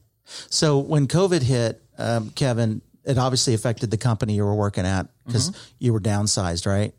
So 0.50 0.78
when 0.78 1.08
COVID 1.08 1.42
hit, 1.42 1.82
um, 1.98 2.30
Kevin, 2.30 2.84
it 3.04 3.18
obviously 3.18 3.56
affected 3.56 3.90
the 3.90 3.98
company 3.98 4.36
you 4.36 4.46
were 4.46 4.54
working 4.54 4.86
at 4.86 5.08
because 5.26 5.52
you 5.80 5.94
were 5.94 6.02
downsized, 6.02 6.68
right? 6.68 6.94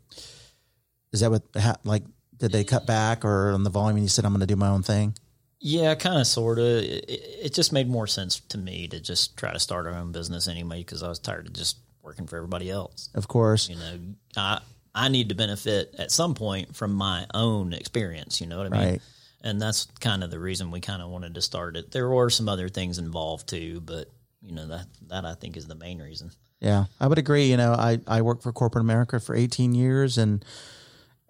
Is 1.13 1.21
that 1.21 1.31
what, 1.31 1.43
ha- 1.55 1.77
like, 1.85 2.03
did 2.41 2.51
they 2.51 2.63
cut 2.63 2.87
back 2.87 3.23
or 3.23 3.51
on 3.51 3.63
the 3.63 3.69
volume 3.69 3.97
and 3.97 4.03
you 4.03 4.09
said, 4.09 4.25
I'm 4.25 4.31
going 4.33 4.41
to 4.41 4.47
do 4.47 4.55
my 4.55 4.67
own 4.67 4.81
thing? 4.81 5.13
Yeah, 5.59 5.93
kind 5.93 6.19
of, 6.19 6.25
sort 6.25 6.57
of. 6.57 6.65
It, 6.65 7.05
it 7.07 7.53
just 7.53 7.71
made 7.71 7.87
more 7.87 8.07
sense 8.07 8.39
to 8.49 8.57
me 8.57 8.87
to 8.87 8.99
just 8.99 9.37
try 9.37 9.53
to 9.53 9.59
start 9.59 9.85
our 9.85 9.93
own 9.93 10.11
business 10.11 10.47
anyway 10.47 10.79
because 10.79 11.03
I 11.03 11.07
was 11.07 11.19
tired 11.19 11.45
of 11.45 11.53
just 11.53 11.77
working 12.01 12.25
for 12.25 12.37
everybody 12.37 12.71
else. 12.71 13.09
Of 13.13 13.27
course. 13.27 13.69
You 13.69 13.75
know, 13.75 13.99
I 14.35 14.59
I 14.93 15.07
need 15.09 15.29
to 15.29 15.35
benefit 15.35 15.93
at 15.99 16.11
some 16.11 16.33
point 16.33 16.75
from 16.75 16.93
my 16.93 17.27
own 17.33 17.73
experience. 17.73 18.41
You 18.41 18.47
know 18.47 18.57
what 18.57 18.73
I 18.73 18.77
mean? 18.77 18.89
Right. 18.89 19.01
And 19.43 19.61
that's 19.61 19.85
kind 19.99 20.23
of 20.23 20.31
the 20.31 20.39
reason 20.39 20.71
we 20.71 20.81
kind 20.81 21.01
of 21.01 21.09
wanted 21.09 21.35
to 21.35 21.41
start 21.41 21.77
it. 21.77 21.91
There 21.91 22.09
were 22.09 22.31
some 22.31 22.49
other 22.49 22.67
things 22.67 22.97
involved 22.97 23.47
too, 23.47 23.81
but 23.81 24.07
you 24.41 24.53
know 24.53 24.67
that 24.67 24.87
that 25.09 25.25
I 25.25 25.35
think 25.35 25.57
is 25.57 25.67
the 25.67 25.75
main 25.75 26.01
reason. 26.01 26.31
Yeah, 26.59 26.85
I 26.99 27.07
would 27.07 27.19
agree. 27.19 27.45
You 27.45 27.57
know, 27.57 27.73
I, 27.73 27.99
I 28.07 28.21
worked 28.21 28.43
for 28.43 28.51
corporate 28.51 28.83
America 28.83 29.19
for 29.19 29.35
18 29.35 29.73
years 29.73 30.17
and 30.17 30.43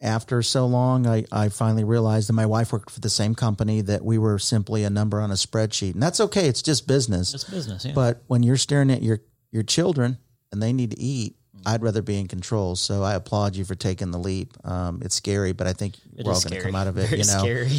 after 0.01 0.41
so 0.41 0.65
long, 0.65 1.05
I, 1.05 1.25
I 1.31 1.50
finally 1.50 1.84
realized 1.84 2.27
that 2.29 2.34
my 2.34 2.46
wife 2.46 2.74
worked 2.74 2.89
for 2.89 3.00
the 3.00 3.10
same 3.10 3.36
company 3.36 3.81
that 3.81 4.03
we 4.03 4.17
were 4.17 4.39
simply 4.39 4.84
a 4.84 4.89
number 4.89 5.22
on 5.22 5.29
a 5.31 5.36
spreadsheet. 5.36 5.93
And 5.93 6.01
that's 6.01 6.20
okay. 6.20 6.48
It's 6.48 6.62
just 6.62 6.88
business. 6.88 7.34
It's 7.34 7.43
business, 7.43 7.86
yeah. 7.86 7.93
But 7.93 8.24
when 8.27 8.41
you're 8.41 8.58
staring 8.58 8.89
at 8.89 9.03
your, 9.03 9.22
your 9.51 9.63
children 9.63 10.17
and 10.51 10.62
they 10.62 10.74
need 10.74 10.91
to 10.91 11.00
eat, 11.00 11.36
I'd 11.63 11.84
rather 11.84 12.01
be 12.01 12.20
in 12.20 12.27
control. 12.27 12.75
So 12.75 13.03
I 13.03 13.13
applaud 13.13 13.55
you 13.55 13.63
for 13.63 13.75
taking 13.75 14.10
the 14.10 14.17
leap. 14.17 14.53
Um, 14.65 15.01
it's 15.03 15.13
scary, 15.13 15.51
but 15.51 15.67
I 15.67 15.74
think 15.74 15.96
It 16.17 16.25
we're 16.25 16.34
all 16.34 16.41
going 16.41 16.55
to 16.55 16.62
come 16.62 16.74
out 16.74 16.88
of 16.88 16.98
it. 16.98 17.08
Very 17.08 17.22
you 17.22 17.27
know, 17.27 17.39
scary. 17.39 17.70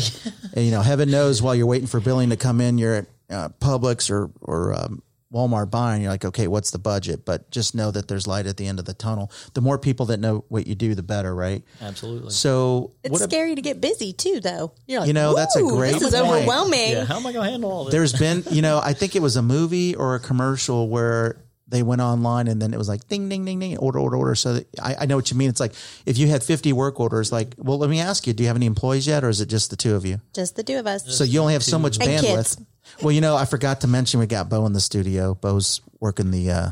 and, 0.54 0.64
you 0.64 0.70
know, 0.70 0.82
heaven 0.82 1.10
knows 1.10 1.42
while 1.42 1.56
you're 1.56 1.66
waiting 1.66 1.88
for 1.88 1.98
billing 1.98 2.30
to 2.30 2.36
come 2.36 2.60
in, 2.60 2.78
you're 2.78 2.94
at 2.94 3.06
uh, 3.28 3.48
Publix 3.60 4.10
or 4.10 4.30
or 4.40 4.74
um, 4.74 5.02
Walmart 5.32 5.70
buying. 5.70 6.02
You're 6.02 6.10
like, 6.10 6.24
okay, 6.24 6.46
what's 6.46 6.70
the 6.70 6.78
budget? 6.78 7.24
But 7.24 7.50
just 7.50 7.74
know 7.74 7.90
that 7.90 8.06
there's 8.08 8.26
light 8.26 8.46
at 8.46 8.56
the 8.56 8.66
end 8.66 8.78
of 8.78 8.84
the 8.84 8.94
tunnel. 8.94 9.30
The 9.54 9.60
more 9.60 9.78
people 9.78 10.06
that 10.06 10.18
know 10.20 10.44
what 10.48 10.66
you 10.66 10.74
do, 10.74 10.94
the 10.94 11.02
better, 11.02 11.34
right? 11.34 11.62
Absolutely. 11.80 12.30
So, 12.30 12.92
It's 13.02 13.12
what 13.12 13.20
a- 13.20 13.24
scary 13.24 13.54
to 13.54 13.62
get 13.62 13.80
busy 13.80 14.12
too, 14.12 14.40
though. 14.40 14.72
You're 14.86 15.00
like, 15.00 15.06
You 15.08 15.14
know, 15.14 15.34
that's 15.34 15.56
a 15.56 15.62
great 15.62 15.94
This 15.94 16.02
is 16.02 16.14
point." 16.14 16.26
overwhelming. 16.26 16.92
yeah, 16.92 17.04
how 17.04 17.16
am 17.16 17.26
I 17.26 17.32
going 17.32 17.44
to 17.46 17.50
handle 17.50 17.70
all 17.72 17.84
this? 17.84 17.92
there's 17.92 18.12
been, 18.12 18.44
you 18.50 18.62
know, 18.62 18.80
I 18.82 18.92
think 18.92 19.16
it 19.16 19.22
was 19.22 19.36
a 19.36 19.42
movie 19.42 19.94
or 19.94 20.14
a 20.14 20.20
commercial 20.20 20.88
where 20.88 21.41
they 21.72 21.82
went 21.82 22.00
online 22.00 22.46
and 22.46 22.62
then 22.62 22.72
it 22.72 22.76
was 22.76 22.88
like 22.88 23.08
ding, 23.08 23.28
ding, 23.28 23.44
ding, 23.44 23.58
ding, 23.58 23.76
order, 23.78 23.98
order, 23.98 24.16
order. 24.16 24.34
So 24.36 24.52
that, 24.54 24.68
I, 24.80 24.94
I 25.00 25.06
know 25.06 25.16
what 25.16 25.30
you 25.30 25.36
mean. 25.36 25.48
It's 25.48 25.58
like 25.58 25.72
if 26.06 26.18
you 26.18 26.28
had 26.28 26.44
50 26.44 26.72
work 26.72 27.00
orders, 27.00 27.32
like, 27.32 27.54
well, 27.56 27.78
let 27.78 27.90
me 27.90 27.98
ask 27.98 28.26
you, 28.26 28.32
do 28.32 28.42
you 28.44 28.46
have 28.48 28.56
any 28.56 28.66
employees 28.66 29.06
yet, 29.06 29.24
or 29.24 29.28
is 29.30 29.40
it 29.40 29.46
just 29.46 29.70
the 29.70 29.76
two 29.76 29.96
of 29.96 30.04
you? 30.04 30.20
Just 30.34 30.54
the 30.54 30.62
two 30.62 30.78
of 30.78 30.86
us. 30.86 31.16
So 31.16 31.24
you 31.24 31.40
only 31.40 31.54
have 31.54 31.64
so 31.64 31.78
much 31.78 31.96
And 31.98 32.08
bandwidth. 32.08 32.22
kids. 32.34 32.60
Well, 33.00 33.10
you 33.12 33.20
know, 33.20 33.36
I 33.36 33.46
forgot 33.46 33.80
to 33.80 33.88
mention 33.88 34.20
we 34.20 34.26
got 34.26 34.48
Bo 34.48 34.66
in 34.66 34.74
the 34.74 34.80
studio. 34.80 35.34
Bo's 35.34 35.80
working 35.98 36.30
the 36.30 36.50
uh, 36.50 36.70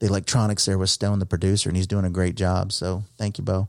the 0.00 0.06
electronics 0.06 0.66
there 0.66 0.76
with 0.76 0.90
Stone, 0.90 1.18
the 1.18 1.26
producer, 1.26 1.70
and 1.70 1.76
he's 1.76 1.86
doing 1.86 2.04
a 2.04 2.10
great 2.10 2.34
job. 2.34 2.72
So 2.72 3.04
thank 3.16 3.38
you, 3.38 3.44
Bo. 3.44 3.68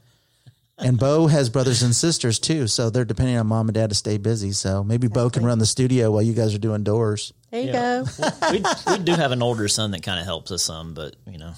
And 0.78 1.00
Bo 1.00 1.28
has 1.38 1.50
brothers 1.50 1.82
and 1.82 1.96
sisters 1.96 2.40
too, 2.40 2.68
so 2.68 2.90
they're 2.90 3.06
depending 3.06 3.38
on 3.38 3.48
mom 3.48 3.70
and 3.70 3.74
dad 3.76 3.90
to 3.90 3.96
stay 3.96 4.18
busy. 4.18 4.52
So 4.52 4.84
maybe 4.84 5.08
Bo 5.08 5.30
can 5.30 5.46
run 5.46 5.60
the 5.60 5.66
studio 5.66 6.12
while 6.12 6.22
you 6.22 6.34
guys 6.34 6.54
are 6.54 6.58
doing 6.60 6.84
doors. 6.84 7.32
There 7.52 7.62
you 7.62 7.68
Yeah. 7.68 8.04
go. 8.18 8.30
we, 8.52 8.64
we 8.98 9.04
do 9.04 9.14
have 9.14 9.32
an 9.32 9.42
older 9.42 9.68
son 9.68 9.92
that 9.92 10.04
kind 10.04 10.20
of 10.20 10.26
helps 10.26 10.52
us 10.52 10.64
some, 10.64 10.94
but 10.94 11.16
you 11.30 11.38
know, 11.38 11.54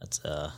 that's 0.00 0.24
uh, 0.24 0.50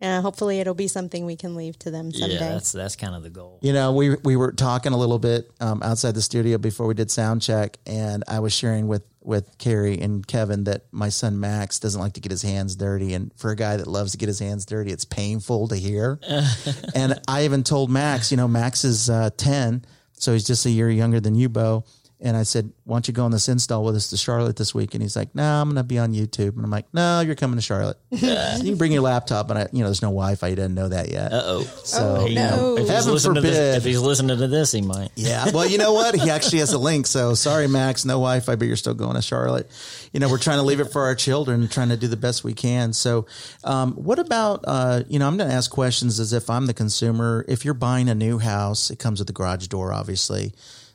Yeah, 0.00 0.20
hopefully 0.20 0.60
it'll 0.60 0.74
be 0.74 0.88
something 0.88 1.24
we 1.26 1.36
can 1.36 1.54
leave 1.54 1.78
to 1.80 1.90
them 1.90 2.12
someday. 2.12 2.34
yeah, 2.34 2.52
that's 2.54 2.72
that's 2.72 2.96
kind 2.96 3.14
of 3.14 3.22
the 3.22 3.30
goal. 3.30 3.58
You 3.62 3.72
know, 3.72 3.92
we 3.92 4.16
we 4.24 4.36
were 4.36 4.52
talking 4.52 4.92
a 4.92 4.96
little 4.96 5.18
bit 5.18 5.50
um, 5.60 5.82
outside 5.82 6.14
the 6.14 6.22
studio 6.22 6.58
before 6.58 6.86
we 6.86 6.94
did 6.94 7.10
sound 7.10 7.42
check, 7.42 7.78
and 7.86 8.24
I 8.28 8.40
was 8.40 8.52
sharing 8.52 8.88
with 8.88 9.04
with 9.22 9.56
Carrie 9.56 9.98
and 10.00 10.26
Kevin 10.26 10.64
that 10.64 10.84
my 10.92 11.08
son 11.08 11.40
Max 11.40 11.78
doesn't 11.78 12.00
like 12.00 12.12
to 12.14 12.20
get 12.20 12.30
his 12.30 12.42
hands 12.42 12.76
dirty, 12.76 13.14
and 13.14 13.32
for 13.36 13.50
a 13.50 13.56
guy 13.56 13.76
that 13.78 13.86
loves 13.86 14.12
to 14.12 14.18
get 14.18 14.26
his 14.28 14.38
hands 14.38 14.66
dirty, 14.66 14.90
it's 14.92 15.04
painful 15.06 15.68
to 15.68 15.76
hear. 15.76 16.18
and 16.94 17.18
I 17.26 17.44
even 17.44 17.62
told 17.64 17.90
Max, 17.90 18.30
you 18.30 18.36
know, 18.36 18.48
Max 18.48 18.84
is 18.84 19.08
uh, 19.08 19.30
ten, 19.36 19.84
so 20.12 20.32
he's 20.32 20.44
just 20.44 20.66
a 20.66 20.70
year 20.70 20.90
younger 20.90 21.20
than 21.20 21.34
you, 21.36 21.48
Bo. 21.48 21.84
And 22.24 22.36
I 22.38 22.42
said, 22.42 22.72
"Why 22.84 22.96
don't 22.96 23.06
you 23.06 23.12
go 23.12 23.24
on 23.26 23.30
this 23.30 23.48
install 23.50 23.84
with 23.84 23.94
us 23.96 24.08
to 24.08 24.16
Charlotte 24.16 24.56
this 24.56 24.74
week?" 24.74 24.94
And 24.94 25.02
he's 25.02 25.14
like, 25.14 25.34
"No, 25.34 25.44
I'm 25.60 25.68
going 25.68 25.76
to 25.76 25.82
be 25.84 25.98
on 25.98 26.14
YouTube." 26.14 26.56
And 26.56 26.64
I'm 26.64 26.70
like, 26.70 26.86
"No, 26.94 27.20
you're 27.20 27.34
coming 27.34 27.56
to 27.56 27.62
Charlotte. 27.62 27.98
you 28.10 28.18
can 28.18 28.76
bring 28.76 28.92
your 28.92 29.02
laptop." 29.02 29.50
And 29.50 29.58
I, 29.58 29.68
you 29.72 29.80
know, 29.80 29.86
there's 29.86 30.00
no 30.00 30.08
Wi-Fi. 30.08 30.48
He 30.48 30.54
doesn't 30.54 30.74
know 30.74 30.88
that 30.88 31.10
yet. 31.10 31.32
Uh 31.32 31.42
oh. 31.44 31.62
So 31.84 32.24
He, 32.24 32.34
no. 32.34 32.74
if, 32.76 32.78
he's 32.80 32.88
Heaven 32.88 33.12
listening 33.12 33.34
to 33.34 33.40
this, 33.42 33.50
forbid. 33.56 33.76
if 33.76 33.84
he's 33.84 34.00
listening 34.00 34.38
to 34.38 34.48
this, 34.48 34.72
he 34.72 34.80
might. 34.80 35.10
Yeah. 35.16 35.50
Well, 35.52 35.66
you 35.68 35.76
know 35.78 35.92
what? 35.92 36.14
He 36.14 36.30
actually 36.30 36.58
has 36.60 36.72
a 36.72 36.78
link. 36.78 37.06
So 37.06 37.34
sorry, 37.34 37.68
Max, 37.68 38.04
no 38.06 38.14
Wi 38.14 38.40
Fi, 38.40 38.56
but 38.56 38.66
you're 38.66 38.76
still 38.76 38.94
going 38.94 39.14
to 39.16 39.22
Charlotte. 39.22 39.70
You 40.14 40.20
know, 40.20 40.28
we're 40.30 40.38
trying 40.38 40.58
to 40.58 40.62
leave 40.64 40.80
it 40.80 40.92
for 40.92 41.02
our 41.02 41.14
children, 41.14 41.68
trying 41.68 41.90
to 41.90 41.96
do 41.98 42.08
the 42.08 42.16
best 42.16 42.42
we 42.42 42.54
can. 42.54 42.92
So, 42.94 43.26
um, 43.64 43.92
what 43.92 44.18
about, 44.18 44.64
uh, 44.66 45.02
you 45.08 45.18
know, 45.18 45.26
I'm 45.26 45.36
going 45.36 45.50
to 45.50 45.54
ask 45.54 45.70
questions 45.70 46.20
as 46.20 46.32
if 46.32 46.48
I'm 46.48 46.66
the 46.66 46.74
consumer. 46.74 47.44
If 47.48 47.64
you're 47.64 47.74
buying 47.74 48.08
a 48.08 48.14
new 48.14 48.38
house, 48.38 48.90
it 48.90 48.98
comes 48.98 49.18
with 49.18 49.28
a 49.28 49.32
garage 49.34 49.66
door, 49.66 49.92
obviously. 49.92 50.54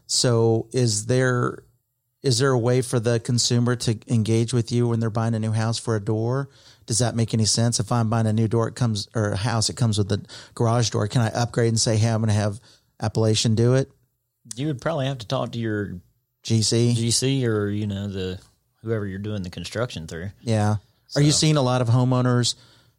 So 0.10 0.68
is 0.72 1.06
there, 1.06 1.64
is 2.24 2.40
there 2.40 2.50
a 2.50 2.58
way 2.58 2.82
for 2.82 3.00
the 3.00 3.20
consumer 3.20 3.76
to 3.78 3.98
engage 4.08 4.54
with 4.54 4.72
you 4.72 4.88
when 4.88 5.00
they're 5.00 5.12
buying 5.12 5.36
a 5.36 5.40
new 5.40 5.52
house 5.52 5.78
for 5.78 5.96
a 5.96 6.00
door? 6.00 6.50
Does 6.88 6.98
that 6.98 7.16
make 7.16 7.36
any 7.36 7.46
sense? 7.46 7.80
If 7.80 7.92
I'm 7.92 8.10
buying 8.10 8.26
a 8.26 8.34
new 8.34 8.48
door, 8.48 8.68
it 8.68 8.76
comes 8.76 9.08
or 9.14 9.34
a 9.34 9.38
house, 9.38 9.70
it 9.70 9.76
comes 9.76 10.00
with 10.00 10.10
the 10.10 10.26
garage 10.56 10.90
door. 10.90 11.08
Can 11.08 11.22
I 11.22 11.28
upgrade 11.28 11.68
and 11.68 11.80
say, 11.80 11.98
"Hey, 11.98 12.10
I'm 12.10 12.22
going 12.22 12.30
to 12.30 12.34
have 12.34 12.60
Appalachian 13.00 13.54
do 13.54 13.76
it"? 13.76 13.92
You 14.56 14.66
would 14.66 14.82
probably 14.82 15.06
have 15.06 15.20
to 15.20 15.28
talk 15.28 15.52
to 15.52 15.60
your 15.60 16.02
GC. 16.44 16.96
GC 16.96 17.46
or 17.46 17.70
you 17.70 17.86
know 17.86 18.08
the 18.08 18.40
whoever 18.82 19.06
you're 19.06 19.20
doing 19.20 19.44
the 19.44 19.52
construction 19.52 20.08
through. 20.08 20.32
Yeah. 20.42 20.78
Are 21.16 21.22
you 21.22 21.32
seeing 21.32 21.58
a 21.58 21.62
lot 21.62 21.82
of 21.82 21.90
homeowners 21.90 22.56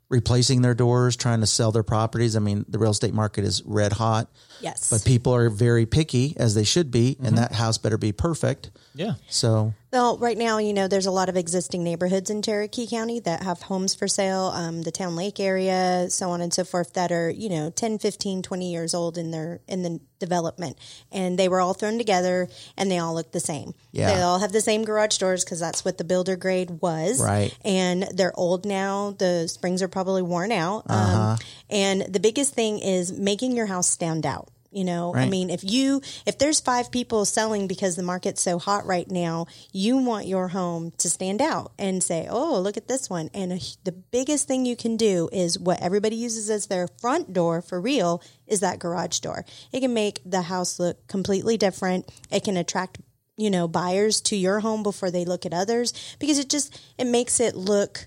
replacing 0.09 0.63
their 0.63 0.75
doors, 0.75 1.17
trying 1.17 1.41
to 1.41 1.47
sell 1.47 1.73
their 1.73 1.83
properties? 1.83 2.37
I 2.37 2.39
mean, 2.39 2.65
the 2.69 2.79
real 2.79 2.93
estate 2.93 3.15
market 3.15 3.45
is 3.45 3.63
red 3.65 3.93
hot, 3.93 4.29
yes. 4.61 4.91
but 4.91 5.05
people 5.05 5.35
are 5.35 5.51
very 5.51 5.87
picky 5.87 6.35
as 6.37 6.55
they 6.55 6.65
should 6.65 6.91
be, 6.91 7.17
and 7.23 7.39
that 7.39 7.53
house 7.53 7.79
better 7.79 7.99
be 7.99 8.13
perfect. 8.13 8.71
Yeah. 8.95 9.15
So, 9.29 9.73
Well, 9.93 10.19
right 10.19 10.37
now, 10.37 10.59
you 10.59 10.73
know, 10.73 10.89
there's 10.89 11.07
a 11.07 11.11
lot 11.13 11.29
of 11.29 11.37
existing 11.37 11.85
neighborhoods 11.85 12.29
in 12.29 12.43
Cherokee 12.43 12.89
County 12.89 13.21
that 13.21 13.43
have 13.45 13.63
homes 13.63 13.95
for 13.95 14.09
sale, 14.09 14.53
um, 14.55 14.83
the 14.83 14.91
Towne 14.91 15.15
Lake 15.15 15.39
area, 15.39 16.07
so 16.11 16.31
on 16.31 16.41
and 16.41 16.53
so 16.53 16.65
forth, 16.65 16.95
that 16.95 17.13
are, 17.13 17.31
you 17.31 17.49
know, 17.49 17.71
10, 17.71 17.99
15, 17.99 18.43
20 18.43 18.71
years 18.71 18.93
old 18.93 19.17
in 19.17 19.31
their 19.31 19.61
in 19.69 19.83
the 19.83 20.01
development. 20.19 20.77
And 21.11 21.39
they 21.39 21.49
were 21.49 21.61
all 21.61 21.73
thrown 21.73 21.99
together 21.99 22.49
and 22.77 22.91
they 22.91 22.99
all 22.99 23.15
look 23.15 23.33
the 23.33 23.41
same. 23.41 23.75
Yeah. 23.93 24.15
They 24.15 24.21
all 24.21 24.41
have 24.41 24.53
the 24.53 24.61
same 24.61 24.85
garage 24.85 25.19
doors 25.19 25.45
because 25.45 25.61
that's 25.61 25.85
what 25.85 25.97
the 25.97 26.05
builder 26.05 26.37
grade 26.37 26.83
was. 26.83 27.23
Right. 27.23 27.57
And 27.65 28.03
they're 28.15 28.39
old 28.39 28.67
now. 28.67 29.15
The 29.19 29.49
springs 29.49 29.83
are 29.83 29.89
probably 29.89 30.23
worn 30.23 30.53
out. 30.53 30.85
Uh 30.89 31.37
Um, 31.39 31.39
and 31.71 32.03
the 32.03 32.21
biggest 32.21 32.55
thing 32.55 32.81
is 32.81 33.13
making 33.13 33.57
your 33.57 33.67
house 33.67 33.89
stand 33.89 34.27
out. 34.27 34.50
You 34.73 34.85
know, 34.85 35.13
I 35.17 35.29
mean, 35.29 35.51
if 35.51 35.65
you 35.65 36.01
if 36.27 36.39
there's 36.39 36.61
five 36.61 36.93
people 36.93 37.25
selling 37.25 37.67
because 37.67 37.97
the 37.97 38.05
market's 38.05 38.41
so 38.41 38.61
hot 38.61 38.87
right 38.87 39.11
now, 39.11 39.47
you 39.73 39.97
want 39.97 40.29
your 40.29 40.47
home 40.47 40.93
to 40.99 41.11
stand 41.11 41.43
out 41.43 41.73
and 41.77 42.01
say, 42.01 42.29
"Oh, 42.31 42.61
look 42.61 42.77
at 42.77 42.87
this 42.87 43.11
one." 43.11 43.31
And 43.35 43.55
a, 43.55 43.61
the 43.83 43.91
biggest 43.91 44.47
thing 44.47 44.65
you 44.65 44.77
can 44.77 44.97
do 44.97 45.29
is 45.33 45.59
what 45.59 45.83
everybody 45.83 46.15
uses 46.15 46.49
as 46.51 46.69
their 46.69 46.87
front 46.87 47.33
door 47.33 47.63
for 47.63 47.81
real 47.81 48.23
is 48.47 48.61
that 48.61 48.79
garage 48.79 49.19
door. 49.19 49.45
It 49.73 49.81
can 49.81 49.93
make 49.93 50.21
the 50.25 50.43
house 50.43 50.79
look 50.79 51.05
completely 51.09 51.57
different. 51.57 52.09
It 52.31 52.45
can 52.45 52.57
attract 52.57 53.01
you 53.37 53.51
know 53.51 53.67
buyers 53.67 54.21
to 54.21 54.37
your 54.37 54.61
home 54.61 54.85
before 54.85 55.11
they 55.11 55.25
look 55.25 55.45
at 55.45 55.53
others 55.53 56.17
because 56.21 56.39
it 56.39 56.49
just 56.49 56.81
it 56.97 57.09
makes 57.09 57.41
it 57.41 57.57
look 57.57 58.07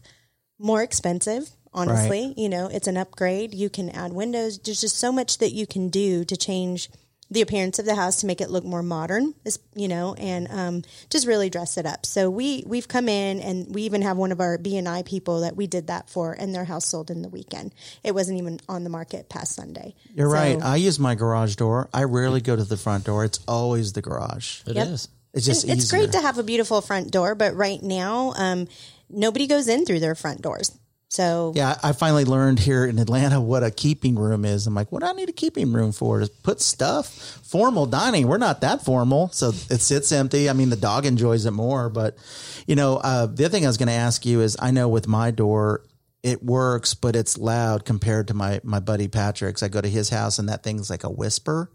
more 0.59 0.81
expensive 0.81 1.49
honestly 1.73 2.33
you 2.37 2.49
know 2.49 2.67
it's 2.67 2.87
an 2.87 2.97
upgrade 2.97 3.53
you 3.53 3.69
can 3.69 3.89
add 3.89 4.13
windows 4.13 4.59
there's 4.59 4.81
just 4.81 4.97
so 4.97 5.11
much 5.11 5.37
that 5.39 5.51
you 5.51 5.65
can 5.65 5.89
do 5.89 6.23
to 6.25 6.35
change 6.37 6.89
the 7.31 7.41
appearance 7.41 7.79
of 7.79 7.85
the 7.85 7.95
house 7.95 8.17
to 8.17 8.27
make 8.27 8.41
it 8.41 8.51
look 8.51 8.63
more 8.63 8.83
modern 8.83 9.33
you 9.73 9.87
know 9.87 10.13
and 10.15 10.47
um, 10.51 10.83
just 11.09 11.25
really 11.25 11.49
dress 11.49 11.77
it 11.77 11.85
up 11.85 12.05
so 12.05 12.29
we 12.29 12.63
we've 12.67 12.87
come 12.87 13.09
in 13.09 13.39
and 13.39 13.73
we 13.73 13.81
even 13.83 14.03
have 14.03 14.17
one 14.17 14.31
of 14.31 14.39
our 14.39 14.57
bni 14.57 15.03
people 15.03 15.41
that 15.41 15.55
we 15.55 15.65
did 15.65 15.87
that 15.87 16.07
for 16.09 16.33
and 16.33 16.53
their 16.53 16.65
house 16.65 16.85
sold 16.85 17.09
in 17.09 17.23
the 17.23 17.29
weekend 17.29 17.73
it 18.03 18.13
wasn't 18.13 18.37
even 18.37 18.59
on 18.69 18.83
the 18.83 18.89
market 18.89 19.29
past 19.29 19.55
sunday 19.55 19.95
You're 20.13 20.29
So- 20.29 20.33
right. 20.33 20.61
I 20.61 20.75
use 20.75 20.99
my 20.99 21.15
garage 21.15 21.55
door. 21.55 21.89
I 21.93 22.03
rarely 22.03 22.41
go 22.41 22.55
to 22.55 22.63
the 22.63 22.77
front 22.77 23.05
door. 23.05 23.25
It's 23.25 23.39
always 23.47 23.93
the 23.93 24.01
garage. 24.01 24.61
It 24.67 24.77
is. 24.77 25.07
Yep. 25.09 25.09
It's 25.35 25.45
just 25.47 25.63
it's 25.67 25.85
easier. 25.85 25.99
great 26.01 26.11
to 26.11 26.21
have 26.21 26.37
a 26.37 26.43
beautiful 26.43 26.81
front 26.81 27.09
door, 27.09 27.33
but 27.33 27.55
right 27.55 27.81
now, 27.81 28.33
um, 28.35 28.67
nobody 29.09 29.47
goes 29.47 29.67
in 29.67 29.83
through 29.85 29.99
their 30.01 30.13
front 30.13 30.43
doors. 30.43 30.71
So 31.13 31.53
Yeah, 31.55 31.77
I 31.83 31.91
finally 31.91 32.25
learned 32.25 32.57
here 32.57 32.85
in 32.85 32.97
Atlanta 32.97 33.39
what 33.39 33.63
a 33.63 33.69
keeping 33.69 34.15
room 34.15 34.45
is. 34.45 34.65
I'm 34.65 34.73
like, 34.73 34.91
what 34.91 35.03
do 35.03 35.07
I 35.07 35.13
need 35.13 35.29
a 35.29 35.33
keeping 35.33 35.71
room 35.71 35.91
for? 35.91 36.19
To 36.19 36.27
put 36.41 36.59
stuff? 36.59 37.07
Formal 37.43 37.85
dining. 37.85 38.27
We're 38.27 38.39
not 38.39 38.61
that 38.61 38.83
formal. 38.83 39.29
So 39.29 39.49
it 39.49 39.79
sits 39.81 40.11
empty. 40.11 40.49
I 40.49 40.53
mean, 40.53 40.71
the 40.71 40.75
dog 40.75 41.05
enjoys 41.05 41.45
it 41.45 41.51
more. 41.51 41.89
But, 41.89 42.17
you 42.65 42.75
know, 42.75 42.97
uh, 42.97 43.27
the 43.27 43.45
other 43.45 43.49
thing 43.49 43.63
I 43.63 43.69
was 43.69 43.77
going 43.77 43.89
to 43.89 43.93
ask 43.93 44.25
you 44.25 44.41
is 44.41 44.57
I 44.59 44.71
know 44.71 44.87
with 44.89 45.07
my 45.07 45.29
door, 45.29 45.85
it 46.23 46.41
works, 46.41 46.95
but 46.95 47.15
it's 47.15 47.37
loud 47.37 47.85
compared 47.85 48.29
to 48.29 48.33
my, 48.33 48.59
my 48.63 48.79
buddy 48.79 49.07
Patrick's. 49.07 49.61
I 49.61 49.67
go 49.67 49.81
to 49.81 49.89
his 49.89 50.09
house 50.09 50.39
and 50.39 50.49
that 50.49 50.63
thing's 50.63 50.89
like 50.89 51.03
a 51.03 51.11
whisper. 51.11 51.69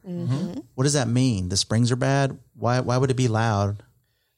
What 0.74 0.82
does 0.82 0.94
that 0.94 1.06
mean? 1.06 1.48
The 1.48 1.56
springs 1.56 1.92
are 1.92 1.96
bad? 1.96 2.36
Why, 2.56 2.80
why 2.80 2.96
would 2.96 3.12
it 3.12 3.16
be 3.16 3.28
loud? 3.28 3.84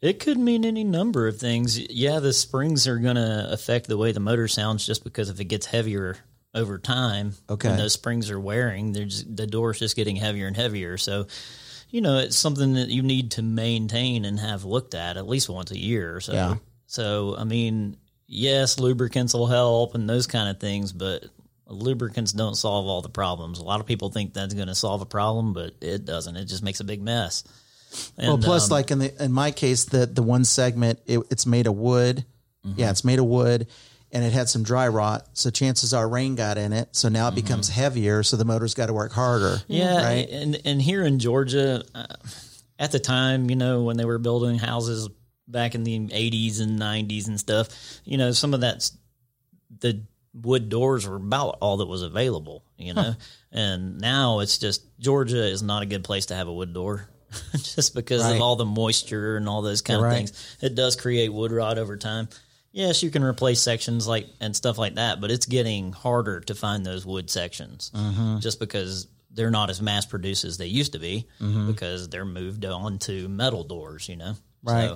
It 0.02 0.18
could 0.18 0.38
mean 0.38 0.64
any 0.64 0.82
number 0.84 1.28
of 1.28 1.36
things. 1.38 1.78
Yeah, 1.78 2.20
the 2.20 2.32
springs 2.32 2.88
are 2.88 2.98
going 2.98 3.16
to 3.16 3.48
affect 3.52 3.86
the 3.86 3.98
way 3.98 4.12
the 4.12 4.20
motor 4.20 4.48
sounds 4.48 4.86
just 4.86 5.04
because 5.04 5.28
if 5.28 5.40
it 5.40 5.44
gets 5.44 5.66
heavier 5.66 6.16
over 6.54 6.78
time, 6.78 7.34
Okay. 7.50 7.68
when 7.68 7.76
those 7.78 7.92
springs 7.92 8.30
are 8.30 8.40
wearing, 8.40 8.94
just, 8.94 9.36
the 9.36 9.46
door's 9.46 9.78
just 9.78 9.96
getting 9.96 10.16
heavier 10.16 10.46
and 10.46 10.56
heavier. 10.56 10.96
So, 10.96 11.26
you 11.90 12.00
know, 12.00 12.18
it's 12.18 12.36
something 12.36 12.74
that 12.74 12.88
you 12.88 13.02
need 13.02 13.32
to 13.32 13.42
maintain 13.42 14.24
and 14.24 14.40
have 14.40 14.64
looked 14.64 14.94
at 14.94 15.16
at 15.18 15.28
least 15.28 15.48
once 15.50 15.70
a 15.70 15.78
year 15.78 16.20
so. 16.20 16.32
Yeah. 16.32 16.54
So, 16.86 17.36
I 17.36 17.44
mean, 17.44 17.98
yes, 18.26 18.80
lubricants 18.80 19.34
will 19.34 19.46
help 19.46 19.94
and 19.94 20.08
those 20.08 20.26
kind 20.26 20.48
of 20.48 20.58
things, 20.58 20.92
but 20.92 21.24
lubricants 21.66 22.32
don't 22.32 22.56
solve 22.56 22.86
all 22.86 23.00
the 23.02 23.08
problems. 23.08 23.58
A 23.58 23.64
lot 23.64 23.80
of 23.80 23.86
people 23.86 24.10
think 24.10 24.34
that's 24.34 24.54
going 24.54 24.66
to 24.68 24.74
solve 24.74 25.02
a 25.02 25.06
problem, 25.06 25.52
but 25.52 25.74
it 25.80 26.04
doesn't. 26.04 26.36
It 26.36 26.46
just 26.46 26.62
makes 26.64 26.80
a 26.80 26.84
big 26.84 27.00
mess. 27.02 27.44
Well, 28.18 28.38
plus, 28.38 28.70
um, 28.70 28.74
like 28.74 28.90
in 28.90 28.98
the 28.98 29.24
in 29.24 29.32
my 29.32 29.50
case, 29.50 29.84
the 29.84 30.06
the 30.06 30.22
one 30.22 30.44
segment 30.44 31.00
it, 31.06 31.20
it's 31.30 31.46
made 31.46 31.66
of 31.66 31.76
wood. 31.76 32.24
Mm-hmm. 32.66 32.80
Yeah, 32.80 32.90
it's 32.90 33.04
made 33.04 33.18
of 33.18 33.24
wood, 33.24 33.66
and 34.12 34.24
it 34.24 34.32
had 34.32 34.48
some 34.48 34.62
dry 34.62 34.88
rot. 34.88 35.28
So 35.32 35.50
chances 35.50 35.94
are 35.94 36.08
rain 36.08 36.34
got 36.34 36.58
in 36.58 36.72
it. 36.72 36.90
So 36.92 37.08
now 37.08 37.28
it 37.28 37.34
becomes 37.34 37.68
heavier. 37.68 38.22
So 38.22 38.36
the 38.36 38.44
motor's 38.44 38.74
got 38.74 38.86
to 38.86 38.92
work 38.92 39.12
harder. 39.12 39.56
Mm-hmm. 39.56 39.72
Yeah, 39.72 40.04
right. 40.04 40.28
and 40.28 40.60
and 40.64 40.82
here 40.82 41.04
in 41.04 41.18
Georgia, 41.18 41.82
uh, 41.94 42.06
at 42.78 42.92
the 42.92 43.00
time, 43.00 43.50
you 43.50 43.56
know, 43.56 43.82
when 43.82 43.96
they 43.96 44.04
were 44.04 44.18
building 44.18 44.58
houses 44.58 45.08
back 45.48 45.74
in 45.74 45.84
the 45.84 45.98
'80s 45.98 46.60
and 46.60 46.78
'90s 46.78 47.28
and 47.28 47.40
stuff, 47.40 47.68
you 48.04 48.18
know, 48.18 48.32
some 48.32 48.54
of 48.54 48.60
that's 48.60 48.96
the 49.80 50.02
wood 50.34 50.68
doors 50.68 51.08
were 51.08 51.16
about 51.16 51.58
all 51.60 51.78
that 51.78 51.86
was 51.86 52.02
available, 52.02 52.64
you 52.76 52.94
know, 52.94 53.14
and 53.52 54.00
now 54.00 54.40
it's 54.40 54.58
just 54.58 54.82
Georgia 54.98 55.44
is 55.44 55.62
not 55.62 55.82
a 55.82 55.86
good 55.86 56.04
place 56.04 56.26
to 56.26 56.34
have 56.34 56.48
a 56.48 56.52
wood 56.52 56.72
door. 56.72 57.08
just 57.52 57.94
because 57.94 58.22
Right. 58.22 58.36
of 58.36 58.40
all 58.42 58.56
the 58.56 58.64
moisture 58.64 59.36
and 59.36 59.48
all 59.48 59.62
those 59.62 59.82
kind 59.82 59.98
You're 59.98 60.06
of 60.06 60.12
right. 60.12 60.16
things, 60.28 60.56
it 60.60 60.74
does 60.74 60.96
create 60.96 61.32
wood 61.32 61.52
rot 61.52 61.78
over 61.78 61.96
time. 61.96 62.28
Yes, 62.72 63.02
you 63.02 63.10
can 63.10 63.24
replace 63.24 63.60
sections 63.60 64.06
like 64.06 64.26
and 64.40 64.54
stuff 64.54 64.78
like 64.78 64.94
that, 64.94 65.20
but 65.20 65.30
it's 65.30 65.46
getting 65.46 65.92
harder 65.92 66.40
to 66.40 66.54
find 66.54 66.86
those 66.86 67.04
wood 67.04 67.28
sections 67.30 67.90
Mm-hmm. 67.94 68.38
just 68.38 68.60
because 68.60 69.08
they're 69.32 69.50
not 69.50 69.70
as 69.70 69.80
mass 69.82 70.06
produced 70.06 70.44
as 70.44 70.56
they 70.58 70.66
used 70.66 70.92
to 70.92 70.98
be 70.98 71.26
because 71.66 72.08
they're 72.08 72.24
moved 72.24 72.64
on 72.64 72.98
to 73.00 73.28
metal 73.28 73.62
doors, 73.64 74.08
you 74.08 74.16
know. 74.16 74.34
Right. 74.64 74.90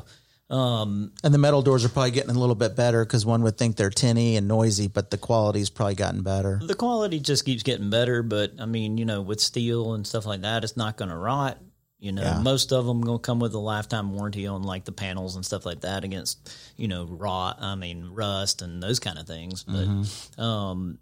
So, 0.51 0.55
um, 0.57 1.12
And 1.23 1.33
the 1.33 1.38
metal 1.38 1.62
doors 1.62 1.85
are 1.85 1.88
probably 1.88 2.11
getting 2.11 2.35
a 2.35 2.38
little 2.38 2.55
bit 2.57 2.77
better 2.77 3.05
because 3.05 3.25
one 3.25 3.42
would 3.42 3.57
think 3.57 3.77
they're 3.77 3.90
tinny 3.90 4.37
and 4.37 4.47
noisy, 4.49 4.88
but 4.88 5.11
the 5.11 5.18
quality's 5.18 5.70
probably 5.70 5.94
gotten 5.94 6.23
better. 6.23 6.61
the 6.62 6.75
quality 6.75 7.18
just 7.20 7.44
keeps 7.44 7.62
getting 7.62 7.90
better, 7.90 8.23
but 8.23 8.53
I 8.61 8.66
mean, 8.66 8.99
you 8.99 9.05
know, 9.05 9.23
with 9.23 9.40
steel 9.40 9.94
and 9.94 10.07
stuff 10.07 10.27
like 10.27 10.42
that, 10.42 10.64
it's 10.64 10.77
not 10.77 10.97
going 10.97 11.11
to 11.11 11.16
rot. 11.16 11.59
You 12.05 12.12
know, 12.12 12.21
Yeah. 12.23 12.38
most 12.38 12.71
of 12.71 12.85
them 12.85 13.01
going 13.01 13.17
to 13.19 13.23
come 13.23 13.40
with 13.40 13.55
a 13.55 13.59
lifetime 13.59 14.12
warranty 14.12 14.47
on 14.47 14.62
like 14.62 14.85
the 14.85 14.93
panels 14.93 15.37
and 15.37 15.45
stuff 15.47 15.64
like 15.64 15.81
that 15.81 16.05
against, 16.05 16.55
you 16.77 16.87
know, 16.87 17.05
rot. 17.07 17.62
I 17.62 17.77
mean, 17.77 18.11
rust 18.12 18.61
and 18.61 18.83
those 18.83 19.01
kind 19.01 19.19
of 19.19 19.27
things. 19.27 19.62
But, 19.64 19.87
Mm-hmm. 19.88 20.40
um, 20.43 20.99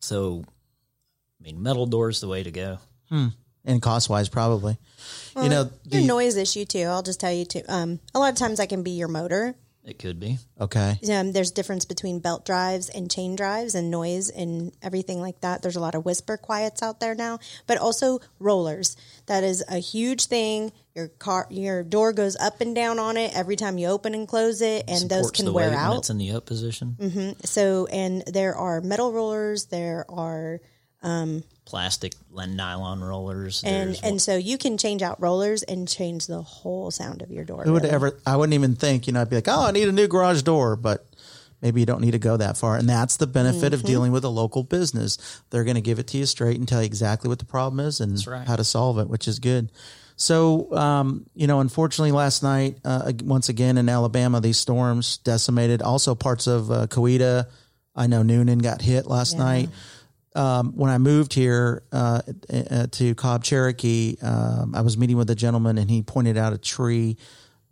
so, 0.00 0.42
I 1.40 1.44
mean, 1.44 1.62
metal 1.62 1.86
doors 1.86 2.20
the 2.20 2.26
way 2.26 2.42
to 2.42 2.50
go. 2.50 2.78
Hmm. 3.10 3.28
And 3.64 3.80
cost 3.80 4.08
wise, 4.08 4.28
probably. 4.28 4.76
you 5.36 5.48
know, 5.48 5.70
your 5.84 6.00
the, 6.02 6.04
noise 6.06 6.36
issue 6.36 6.64
too. 6.64 6.82
I'll 6.82 7.02
just 7.04 7.20
tell 7.20 7.32
you 7.32 7.44
too. 7.44 7.62
Um, 7.68 8.00
a 8.12 8.18
lot 8.18 8.32
of 8.32 8.36
times 8.38 8.58
I 8.58 8.66
can 8.66 8.82
be 8.82 8.90
your 8.90 9.06
motor. 9.06 9.54
It 9.84 9.98
could 9.98 10.20
be. 10.20 10.38
okay. 10.60 10.96
Um, 11.12 11.32
there's 11.32 11.50
difference 11.50 11.84
between 11.84 12.20
belt 12.20 12.44
drives 12.46 12.88
and 12.88 13.10
chain 13.10 13.34
drives 13.34 13.74
and 13.74 13.90
noise 13.90 14.30
and 14.30 14.72
everything 14.80 15.20
like 15.20 15.40
that. 15.40 15.60
There's 15.60 15.74
a 15.74 15.80
lot 15.80 15.96
of 15.96 16.04
whisper 16.04 16.36
quiets 16.36 16.82
out 16.82 17.00
there 17.00 17.16
now, 17.16 17.40
but 17.66 17.78
also 17.78 18.20
rollers. 18.38 18.96
That 19.26 19.42
is 19.42 19.64
a 19.68 19.78
huge 19.78 20.26
thing. 20.26 20.70
Your 20.94 21.08
car, 21.08 21.48
your 21.50 21.82
door 21.82 22.12
goes 22.12 22.36
up 22.36 22.60
and 22.60 22.76
down 22.76 23.00
on 23.00 23.16
it 23.16 23.36
every 23.36 23.56
time 23.56 23.76
you 23.76 23.88
open 23.88 24.14
and 24.14 24.28
close 24.28 24.62
it, 24.62 24.84
and 24.86 25.10
those 25.10 25.32
can 25.32 25.46
the 25.46 25.52
wear 25.52 25.74
out. 25.74 25.98
It's 25.98 26.10
in 26.10 26.18
the 26.18 26.30
up 26.32 26.46
position. 26.46 27.34
So, 27.44 27.86
and 27.86 28.22
there 28.26 28.54
are 28.54 28.80
metal 28.80 29.12
rollers. 29.12 29.66
There 29.66 30.04
are 30.08 30.60
Plastic 31.64 32.14
and 32.36 32.56
nylon 32.56 33.02
rollers. 33.02 33.62
and 33.64 33.98
and 34.02 34.20
so 34.20 34.36
you 34.36 34.58
can 34.58 34.76
change 34.78 35.02
out 35.02 35.20
rollers 35.20 35.62
and 35.62 35.88
change 35.88 36.26
the 36.26 36.42
whole 36.42 36.90
sound 36.90 37.22
of 37.22 37.30
your 37.30 37.44
door. 37.44 37.64
Who 37.64 37.72
would 37.72 37.82
really. 37.82 37.94
ever? 37.94 38.20
I 38.26 38.36
wouldn't 38.36 38.54
even 38.54 38.74
think. 38.74 39.06
You 39.06 39.12
know, 39.12 39.20
I'd 39.22 39.30
be 39.30 39.36
like, 39.36 39.48
oh, 39.48 39.66
I 39.66 39.70
need 39.70 39.88
a 39.88 39.92
new 39.92 40.08
garage 40.08 40.42
door, 40.42 40.76
but 40.76 41.06
maybe 41.62 41.80
you 41.80 41.86
don't 41.86 42.00
need 42.00 42.10
to 42.10 42.18
go 42.18 42.36
that 42.36 42.56
far. 42.56 42.76
And 42.76 42.88
that's 42.88 43.16
the 43.16 43.26
benefit 43.26 43.72
of 43.72 43.84
dealing 43.84 44.12
with 44.12 44.24
a 44.24 44.28
local 44.28 44.64
business. 44.64 45.42
They're 45.50 45.64
going 45.64 45.76
to 45.76 45.80
give 45.80 45.98
it 45.98 46.08
to 46.08 46.18
you 46.18 46.26
straight 46.26 46.58
and 46.58 46.68
tell 46.68 46.82
you 46.82 46.86
exactly 46.86 47.28
what 47.28 47.38
the 47.38 47.44
problem 47.46 47.80
is 47.80 48.00
and 48.00 48.24
right. 48.26 48.46
how 48.46 48.56
to 48.56 48.64
solve 48.64 48.98
it, 48.98 49.08
which 49.08 49.28
is 49.28 49.38
good. 49.38 49.70
So, 50.16 50.72
um, 50.76 51.26
you 51.34 51.46
know, 51.46 51.60
unfortunately, 51.60 52.12
last 52.12 52.42
night, 52.42 52.78
uh, 52.84 53.12
once 53.24 53.48
again 53.48 53.78
in 53.78 53.88
Alabama, 53.88 54.40
these 54.40 54.58
storms 54.58 55.18
decimated 55.18 55.80
also 55.80 56.14
parts 56.14 56.46
of 56.46 56.70
uh, 56.70 56.86
Coweta. 56.88 57.46
I 57.96 58.06
know 58.06 58.22
Newnan 58.22 58.62
got 58.62 58.82
hit 58.82 59.06
last 59.06 59.38
night. 59.38 59.70
Um, 60.34 60.72
when 60.76 60.90
I 60.90 60.98
moved 60.98 61.34
here 61.34 61.82
uh, 61.92 62.22
uh, 62.52 62.86
to 62.92 63.14
Cobb 63.14 63.44
Cherokee, 63.44 64.16
um, 64.22 64.74
I 64.74 64.80
was 64.80 64.96
meeting 64.96 65.16
with 65.16 65.28
a 65.30 65.34
gentleman 65.34 65.76
and 65.78 65.90
he 65.90 66.02
pointed 66.02 66.36
out 66.38 66.52
a 66.52 66.58
tree 66.58 67.16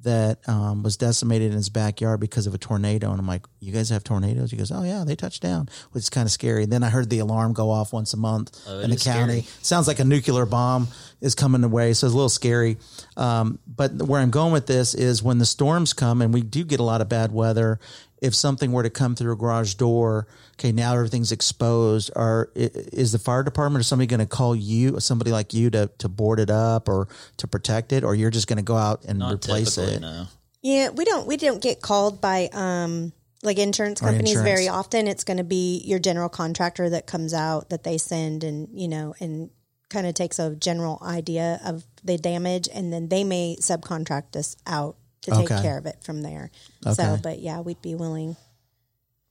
that 0.02 0.38
um, 0.48 0.82
was 0.82 0.96
decimated 0.96 1.48
in 1.50 1.56
his 1.58 1.68
backyard 1.68 2.20
because 2.20 2.46
of 2.46 2.54
a 2.54 2.58
tornado. 2.58 3.10
And 3.10 3.20
I'm 3.20 3.26
like, 3.26 3.44
"You 3.60 3.70
guys 3.70 3.90
have 3.90 4.02
tornadoes?" 4.02 4.50
He 4.50 4.56
goes, 4.56 4.70
"Oh 4.72 4.82
yeah, 4.82 5.04
they 5.06 5.14
touch 5.14 5.40
down," 5.40 5.68
which 5.92 6.04
is 6.04 6.08
kind 6.10 6.24
of 6.24 6.32
scary. 6.32 6.64
then 6.64 6.82
I 6.82 6.88
heard 6.88 7.10
the 7.10 7.18
alarm 7.18 7.52
go 7.52 7.70
off 7.70 7.92
once 7.92 8.14
a 8.14 8.16
month 8.16 8.58
Oh, 8.66 8.78
in 8.80 8.88
the 8.88 8.96
county. 8.96 9.42
scary. 9.42 9.46
Sounds 9.60 9.86
like 9.86 9.98
a 9.98 10.04
nuclear 10.04 10.46
bomb 10.46 10.88
is 11.20 11.34
coming 11.34 11.62
away, 11.64 11.92
so 11.92 12.06
it's 12.06 12.14
a 12.14 12.16
little 12.16 12.30
scary. 12.30 12.78
Um, 13.18 13.58
but 13.66 13.92
where 13.92 14.22
I'm 14.22 14.30
going 14.30 14.54
with 14.54 14.66
this 14.66 14.94
is 14.94 15.22
when 15.22 15.36
the 15.36 15.44
storms 15.44 15.92
come, 15.92 16.22
and 16.22 16.32
we 16.32 16.40
do 16.40 16.64
get 16.64 16.80
a 16.80 16.84
lot 16.84 17.02
of 17.02 17.10
bad 17.10 17.30
weather. 17.30 17.78
If 18.20 18.34
something 18.34 18.72
were 18.72 18.82
to 18.82 18.90
come 18.90 19.14
through 19.14 19.32
a 19.32 19.36
garage 19.36 19.74
door, 19.74 20.26
okay, 20.58 20.72
now 20.72 20.94
everything's 20.94 21.32
exposed. 21.32 22.10
Are 22.14 22.50
i- 22.54 22.70
is 22.92 23.12
the 23.12 23.18
fire 23.18 23.42
department 23.42 23.80
or 23.80 23.84
somebody 23.84 24.06
going 24.06 24.20
to 24.20 24.26
call 24.26 24.54
you, 24.54 25.00
somebody 25.00 25.30
like 25.32 25.54
you, 25.54 25.70
to 25.70 25.90
to 25.98 26.08
board 26.08 26.38
it 26.40 26.50
up 26.50 26.88
or 26.88 27.08
to 27.38 27.46
protect 27.48 27.92
it, 27.92 28.04
or 28.04 28.14
you're 28.14 28.30
just 28.30 28.46
going 28.46 28.58
to 28.58 28.62
go 28.62 28.76
out 28.76 29.04
and 29.06 29.18
not 29.18 29.32
replace 29.34 29.78
it? 29.78 30.00
no. 30.00 30.26
Yeah, 30.62 30.90
we 30.90 31.04
don't 31.06 31.26
we 31.26 31.36
don't 31.38 31.62
get 31.62 31.80
called 31.80 32.20
by 32.20 32.50
um 32.52 33.12
like 33.42 33.56
insurance 33.58 34.00
companies 34.00 34.32
insurance. 34.36 34.46
very 34.48 34.68
often. 34.68 35.08
It's 35.08 35.24
going 35.24 35.38
to 35.38 35.44
be 35.44 35.82
your 35.86 35.98
general 35.98 36.28
contractor 36.28 36.90
that 36.90 37.06
comes 37.06 37.32
out 37.32 37.70
that 37.70 37.84
they 37.84 37.96
send 37.96 38.44
and 38.44 38.68
you 38.74 38.86
know 38.88 39.14
and 39.20 39.48
kind 39.88 40.06
of 40.06 40.12
takes 40.14 40.38
a 40.38 40.54
general 40.54 40.98
idea 41.02 41.58
of 41.64 41.84
the 42.04 42.18
damage 42.18 42.68
and 42.72 42.92
then 42.92 43.08
they 43.08 43.24
may 43.24 43.56
subcontract 43.60 44.36
us 44.36 44.56
out 44.66 44.96
to 45.22 45.30
take 45.30 45.50
Okay. 45.50 45.62
care 45.62 45.78
of 45.78 45.86
it 45.86 45.96
from 46.02 46.22
there. 46.22 46.50
Okay. 46.86 46.94
So, 46.94 47.18
but 47.22 47.40
yeah, 47.40 47.60
we'd 47.60 47.82
be 47.82 47.94
willing. 47.94 48.36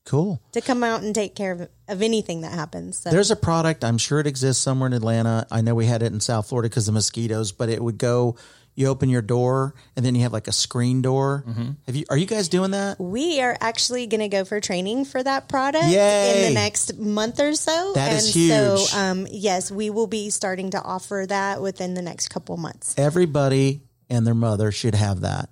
Cool. 0.06 0.40
to 0.52 0.60
come 0.60 0.82
out 0.82 1.02
and 1.02 1.14
take 1.14 1.36
care 1.36 1.52
of, 1.52 1.68
of 1.86 2.02
anything 2.02 2.40
that 2.40 2.52
happens. 2.52 2.98
So. 2.98 3.10
There's 3.10 3.30
a 3.30 3.36
product, 3.36 3.84
I'm 3.84 3.98
sure 3.98 4.18
it 4.18 4.26
exists 4.26 4.60
somewhere 4.62 4.88
in 4.88 4.92
Atlanta. 4.92 5.46
I 5.52 5.60
know 5.60 5.74
we 5.76 5.86
had 5.86 6.02
it 6.02 6.12
in 6.12 6.18
South 6.18 6.48
Florida 6.48 6.68
because 6.68 6.88
of 6.88 6.94
mosquitoes, 6.94 7.52
but 7.52 7.68
it 7.68 7.80
would 7.80 7.98
go, 7.98 8.34
you 8.74 8.88
open 8.88 9.08
your 9.08 9.22
door 9.22 9.74
and 9.94 10.04
then 10.04 10.16
you 10.16 10.22
have 10.22 10.32
like 10.32 10.48
a 10.48 10.52
screen 10.52 11.00
door. 11.02 11.44
Mm-hmm. 11.46 11.70
Have 11.86 11.94
you, 11.94 12.04
are 12.10 12.16
you 12.16 12.26
guys 12.26 12.48
doing 12.48 12.72
that? 12.72 12.98
we 12.98 13.40
are 13.40 13.56
actually 13.60 14.06
going 14.08 14.22
to 14.22 14.28
go 14.28 14.44
for 14.44 14.58
training 14.58 15.04
for 15.04 15.22
that 15.22 15.48
product 15.48 15.84
in 15.84 16.48
the 16.48 16.54
next 16.54 16.98
month 16.98 17.38
or 17.38 17.54
so. 17.54 17.92
That 17.94 18.08
and 18.08 18.18
is 18.18 18.34
huge. 18.34 18.50
So, 18.80 18.98
um, 18.98 19.28
yes, 19.30 19.70
we 19.70 19.90
will 19.90 20.08
be 20.08 20.30
starting 20.30 20.70
to 20.70 20.82
offer 20.82 21.26
that 21.28 21.62
within 21.62 21.94
the 21.94 22.02
next 22.02 22.28
couple 22.30 22.56
months. 22.56 22.98
Everybody 22.98 23.82
and 24.08 24.26
their 24.26 24.34
mother 24.34 24.72
should 24.72 24.96
have 24.96 25.20
that. 25.20 25.50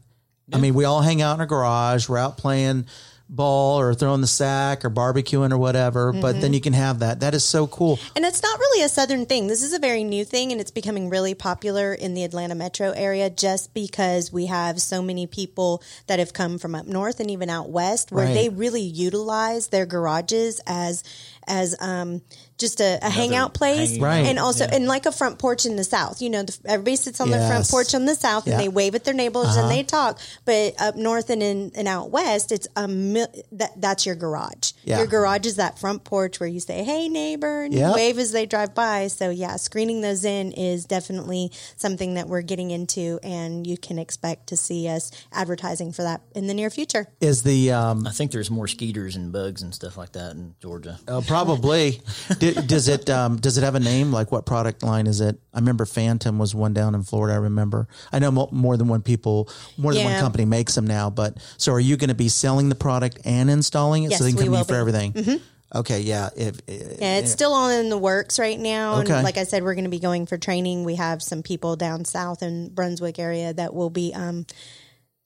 I 0.53 0.59
mean, 0.59 0.75
we 0.75 0.85
all 0.85 1.03
hang 1.03 1.21
out 1.23 1.35
in 1.35 1.41
a 1.41 1.47
garage, 1.47 2.09
we're 2.09 2.19
out 2.19 2.39
playing 2.39 2.87
ball 3.31 3.79
or 3.79 3.93
throwing 3.93 4.23
the 4.23 4.27
sack 4.27 4.87
or 4.87 4.89
barbecuing 4.91 5.53
or 5.53 5.59
whatever, 5.59 6.13
but 6.15 6.19
Mm-hmm. 6.33 6.41
then 6.41 6.53
you 6.55 6.63
can 6.63 6.73
have 6.73 7.01
that. 7.01 7.21
That 7.21 7.35
is 7.35 7.45
so 7.45 7.67
cool. 7.67 7.99
And 8.17 8.25
it's 8.25 8.43
not 8.43 8.59
really 8.59 8.83
a 8.83 8.89
southern 8.89 9.27
thing. 9.27 9.49
This 9.49 9.63
is 9.63 9.75
a 9.75 9.79
very 9.79 10.03
new 10.03 10.25
thing 10.25 10.51
and 10.51 10.59
it's 10.63 10.71
becoming 10.71 11.11
really 11.11 11.35
popular 11.35 11.93
in 11.93 12.15
the 12.15 12.25
Atlanta 12.25 12.55
metro 12.55 12.93
area 12.93 13.29
just 13.29 13.75
because 13.75 14.33
we 14.33 14.47
have 14.47 14.81
so 14.81 15.03
many 15.03 15.27
people 15.27 15.83
that 16.07 16.19
have 16.19 16.33
come 16.33 16.57
from 16.57 16.75
up 16.75 16.87
north 16.87 17.21
and 17.21 17.31
even 17.31 17.51
out 17.51 17.69
west 17.69 18.11
where 18.11 18.25
Right. 18.25 18.33
they 18.33 18.49
really 18.49 18.81
utilize 18.81 19.67
their 19.67 19.85
garages 19.85 20.63
as 20.67 21.05
as 21.47 21.77
um 21.81 22.23
just 22.59 22.81
a, 22.81 22.99
a 23.03 23.09
hangout 23.11 23.55
place 23.55 23.91
hanging 23.91 24.03
Right. 24.03 24.27
and 24.27 24.39
also 24.39 24.65
and 24.65 24.87
like 24.87 25.07
a 25.07 25.13
front 25.13 25.39
porch 25.39 25.65
in 25.65 25.77
the 25.77 25.85
south 25.85 26.21
you 26.21 26.29
know 26.31 26.43
the, 26.43 26.57
everybody 26.65 26.97
sits 26.97 27.21
on 27.21 27.31
their 27.31 27.47
front 27.49 27.69
porch 27.69 27.95
on 27.95 28.05
the 28.05 28.15
south 28.15 28.47
Yeah. 28.47 28.55
Uh-huh. 28.55 28.63
and 28.63 28.73
they 28.73 28.75
wave 28.75 28.95
at 28.95 29.05
their 29.05 29.15
neighbors 29.15 29.57
and 29.57 29.71
they 29.71 29.83
talk 29.85 30.19
but 30.45 30.75
up 30.81 30.97
north 30.97 31.31
and 31.31 31.43
in 31.43 31.73
and 31.75 31.87
out 31.89 32.11
west 32.11 32.51
it's 32.53 32.67
a 32.77 32.89
mil- 32.89 33.33
that 33.53 33.81
that's 33.81 34.05
your 34.07 34.15
garage 34.17 34.73
Yeah. 34.85 34.99
your 34.99 35.07
garage 35.07 35.47
is 35.47 35.57
that 35.57 35.79
front 35.79 36.05
porch 36.05 36.41
where 36.41 36.49
you 36.49 36.61
say 36.61 36.83
hey 36.85 37.09
neighbor 37.09 37.63
and 37.65 37.73
Yep. 37.75 37.89
you 37.91 37.95
wave 37.95 38.19
as 38.19 38.33
they 38.33 38.47
drive 38.47 38.75
by 38.75 39.07
so 39.07 39.31
yeah 39.31 39.57
screening 39.57 40.01
those 40.01 40.25
in 40.25 40.53
is 40.53 40.85
definitely 40.85 41.53
something 41.77 42.15
that 42.15 42.29
we're 42.29 42.43
getting 42.43 42.71
into 42.71 43.21
and 43.23 43.67
you 43.67 43.77
can 43.77 43.99
expect 43.99 44.49
to 44.49 44.57
see 44.57 44.89
us 44.89 45.11
advertising 45.33 45.93
for 45.93 46.03
that 46.03 46.23
in 46.35 46.47
the 46.49 46.55
near 46.55 46.71
future 46.71 47.07
Is 47.21 47.43
the, 47.43 47.71
um, 47.73 48.07
I 48.07 48.11
think 48.11 48.33
there's 48.33 48.51
more 48.51 48.67
skeeters 48.67 49.15
and 49.17 49.31
bugs 49.33 49.63
and 49.63 49.75
stuff 49.75 49.97
like 49.97 50.13
that 50.13 50.33
in 50.33 50.55
Georgia. 50.61 50.99
uh, 51.07 51.21
probably, 51.27 52.01
D- 52.55 52.67
does 52.67 52.89
it, 52.89 53.09
um, 53.11 53.37
does 53.37 53.59
it 53.59 53.65
have 53.65 53.75
a 53.75 53.81
name? 53.81 54.13
Like 54.13 54.33
what 54.33 54.47
product 54.47 54.83
line 54.83 55.07
is 55.07 55.21
it? 55.21 55.39
I 55.53 55.59
remember 55.59 55.85
Phantom 55.85 56.39
was 56.39 56.55
one 56.55 56.73
down 56.73 56.95
in 56.95 57.03
Florida. 57.03 57.35
I 57.35 57.39
remember, 57.39 57.89
I 58.13 58.19
know 58.19 58.31
mo- 58.31 58.49
more 58.53 58.77
than 58.77 58.89
one 58.89 59.03
people, 59.03 59.49
more 59.77 59.95
than 59.95 60.05
one 60.05 60.21
company 60.21 60.45
makes 60.45 60.75
them 60.75 60.87
now, 60.87 61.11
but 61.11 61.39
so 61.57 61.73
are 61.73 61.81
you 61.81 61.97
going 61.97 62.09
to 62.09 62.15
be 62.15 62.29
selling 62.29 62.69
the 62.69 62.75
product 62.75 63.19
and 63.25 63.51
installing 63.51 64.05
it 64.05 64.11
Yes, 64.11 64.19
so 64.19 64.25
they 64.25 64.31
can 64.33 64.39
we 64.39 64.45
come 64.45 64.53
to 64.53 64.57
you 64.57 64.59
will 64.59 64.65
for 64.65 64.85
be. 64.85 64.93
Mm-hmm. 65.11 65.19
everything? 65.19 65.41
Okay. 65.75 66.01
Yeah. 66.01 66.31
If, 66.37 66.61
Yeah, 66.67 67.19
it's 67.19 67.31
still 67.31 67.53
all 67.53 67.69
in 67.69 67.91
the 67.91 67.99
works 67.99 68.39
right 68.39 68.59
now. 68.59 69.01
Okay. 69.01 69.13
And 69.13 69.23
like 69.23 69.37
I 69.37 69.45
said, 69.45 69.63
we're 69.63 69.75
going 69.75 69.85
to 69.85 69.91
be 69.91 69.99
going 69.99 70.27
for 70.27 70.39
training. 70.39 70.85
We 70.85 70.95
have 70.95 71.23
some 71.23 71.43
people 71.43 71.77
down 71.77 72.05
south 72.05 72.43
in 72.43 72.71
Brunswick 72.71 73.19
area 73.19 73.53
that 73.53 73.75
will 73.75 73.91
be. 73.91 74.15
Um, 74.15 74.47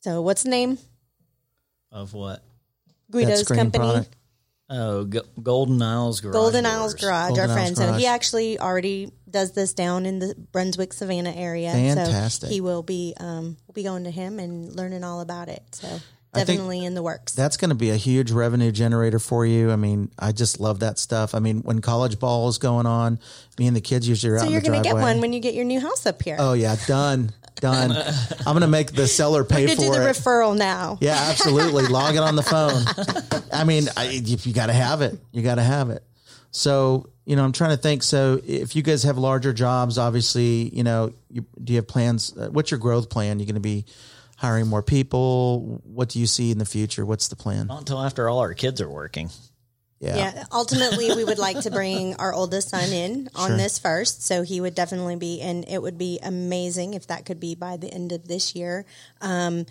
so 0.00 0.20
what's 0.20 0.42
the 0.42 0.50
name? 0.50 0.78
Of 1.92 2.12
what? 2.12 2.42
Guido's 3.10 3.44
company, 3.44 3.84
product? 3.84 4.16
Oh, 4.72 5.04
Go- 5.04 5.22
Golden 5.42 5.82
Isles 5.82 6.20
Garage. 6.20 6.32
Golden 6.32 6.64
Doors. 6.64 6.74
Isles 6.76 6.94
Garage. 6.94 7.28
Golden 7.28 7.44
our 7.44 7.48
Isles 7.50 7.56
friend, 7.58 7.76
so 7.76 7.86
Garage. 7.86 8.00
he 8.00 8.06
actually 8.06 8.58
already 8.58 9.12
does 9.30 9.52
this 9.52 9.74
down 9.74 10.06
in 10.06 10.18
the 10.18 10.34
Brunswick 10.52 10.92
Savannah 10.92 11.32
area. 11.34 11.70
Fantastic. 11.72 12.48
So 12.48 12.52
he 12.52 12.60
will 12.60 12.82
be. 12.82 13.14
Um, 13.20 13.56
we'll 13.66 13.74
be 13.74 13.82
going 13.82 14.04
to 14.04 14.10
him 14.10 14.38
and 14.38 14.74
learning 14.74 15.04
all 15.04 15.20
about 15.20 15.48
it. 15.48 15.62
So 15.72 15.88
definitely 16.34 16.84
in 16.84 16.94
the 16.94 17.02
works. 17.02 17.34
That's 17.34 17.56
going 17.58 17.68
to 17.68 17.74
be 17.74 17.90
a 17.90 17.96
huge 17.96 18.30
revenue 18.30 18.72
generator 18.72 19.18
for 19.18 19.44
you. 19.44 19.70
I 19.70 19.76
mean, 19.76 20.10
I 20.18 20.32
just 20.32 20.60
love 20.60 20.80
that 20.80 20.98
stuff. 20.98 21.34
I 21.34 21.38
mean, 21.38 21.60
when 21.62 21.80
college 21.80 22.18
ball 22.18 22.48
is 22.48 22.56
going 22.58 22.86
on, 22.86 23.18
me 23.58 23.66
and 23.66 23.76
the 23.76 23.80
kids 23.82 24.08
usually 24.08 24.32
are 24.32 24.36
out 24.36 24.40
so 24.40 24.46
in 24.46 24.52
you're 24.52 24.62
the 24.62 24.68
going 24.68 24.82
to 24.82 24.88
get 24.88 24.94
one 24.96 25.20
when 25.20 25.32
you 25.34 25.40
get 25.40 25.52
your 25.54 25.64
new 25.66 25.80
house 25.80 26.06
up 26.06 26.22
here. 26.22 26.36
oh 26.38 26.54
yeah, 26.54 26.76
done, 26.86 27.32
done. 27.56 27.92
I'm 27.92 28.52
going 28.54 28.60
to 28.62 28.66
make 28.66 28.92
the 28.92 29.06
seller 29.06 29.44
pay 29.44 29.62
you 29.62 29.68
for 29.76 29.82
do 29.82 29.90
the 29.92 30.08
it. 30.08 30.16
referral 30.16 30.56
now. 30.56 30.98
yeah, 31.00 31.16
absolutely. 31.30 31.86
Log 31.86 32.14
it 32.14 32.20
on 32.20 32.36
the 32.36 32.42
phone. 32.42 32.82
I 33.52 33.64
mean, 33.64 33.84
I, 33.96 34.08
you, 34.08 34.36
you 34.42 34.52
got 34.52 34.66
to 34.66 34.72
have 34.72 35.02
it. 35.02 35.18
You 35.32 35.42
got 35.42 35.56
to 35.56 35.62
have 35.62 35.90
it. 35.90 36.02
So, 36.50 37.08
you 37.24 37.36
know, 37.36 37.44
I'm 37.44 37.52
trying 37.52 37.70
to 37.70 37.76
think. 37.76 38.02
So, 38.02 38.40
if 38.46 38.76
you 38.76 38.82
guys 38.82 39.04
have 39.04 39.16
larger 39.16 39.52
jobs, 39.52 39.96
obviously, 39.98 40.68
you 40.74 40.82
know, 40.84 41.12
you, 41.30 41.46
do 41.62 41.72
you 41.72 41.78
have 41.78 41.88
plans? 41.88 42.36
Uh, 42.36 42.48
what's 42.50 42.70
your 42.70 42.78
growth 42.78 43.08
plan? 43.08 43.38
You're 43.38 43.46
going 43.46 43.54
to 43.54 43.60
be 43.60 43.86
hiring 44.36 44.66
more 44.66 44.82
people. 44.82 45.80
What 45.84 46.08
do 46.08 46.18
you 46.18 46.26
see 46.26 46.50
in 46.50 46.58
the 46.58 46.64
future? 46.66 47.06
What's 47.06 47.28
the 47.28 47.36
plan? 47.36 47.68
Not 47.68 47.78
until 47.78 48.02
after 48.02 48.28
all 48.28 48.40
our 48.40 48.54
kids 48.54 48.80
are 48.80 48.90
working. 48.90 49.30
Yeah. 50.02 50.16
Yeah. 50.16 50.44
Ultimately, 50.50 51.14
we 51.14 51.24
would 51.24 51.38
like 51.38 51.60
to 51.60 51.70
bring 51.70 52.16
our 52.16 52.34
oldest 52.34 52.70
son 52.70 52.90
in 52.90 53.28
on 53.36 53.56
this 53.56 53.78
first. 53.78 54.26
So 54.26 54.42
he 54.42 54.60
would 54.60 54.74
definitely 54.74 55.14
be, 55.16 55.40
and 55.40 55.64
it 55.68 55.80
would 55.80 55.96
be 55.96 56.18
amazing 56.22 56.94
if 56.94 57.06
that 57.06 57.24
could 57.24 57.38
be 57.38 57.54
by 57.54 57.76
the 57.76 57.88
end 57.92 58.10
of 58.10 58.26
this 58.26 58.56
year. 58.56 58.84
Um, 59.20 59.64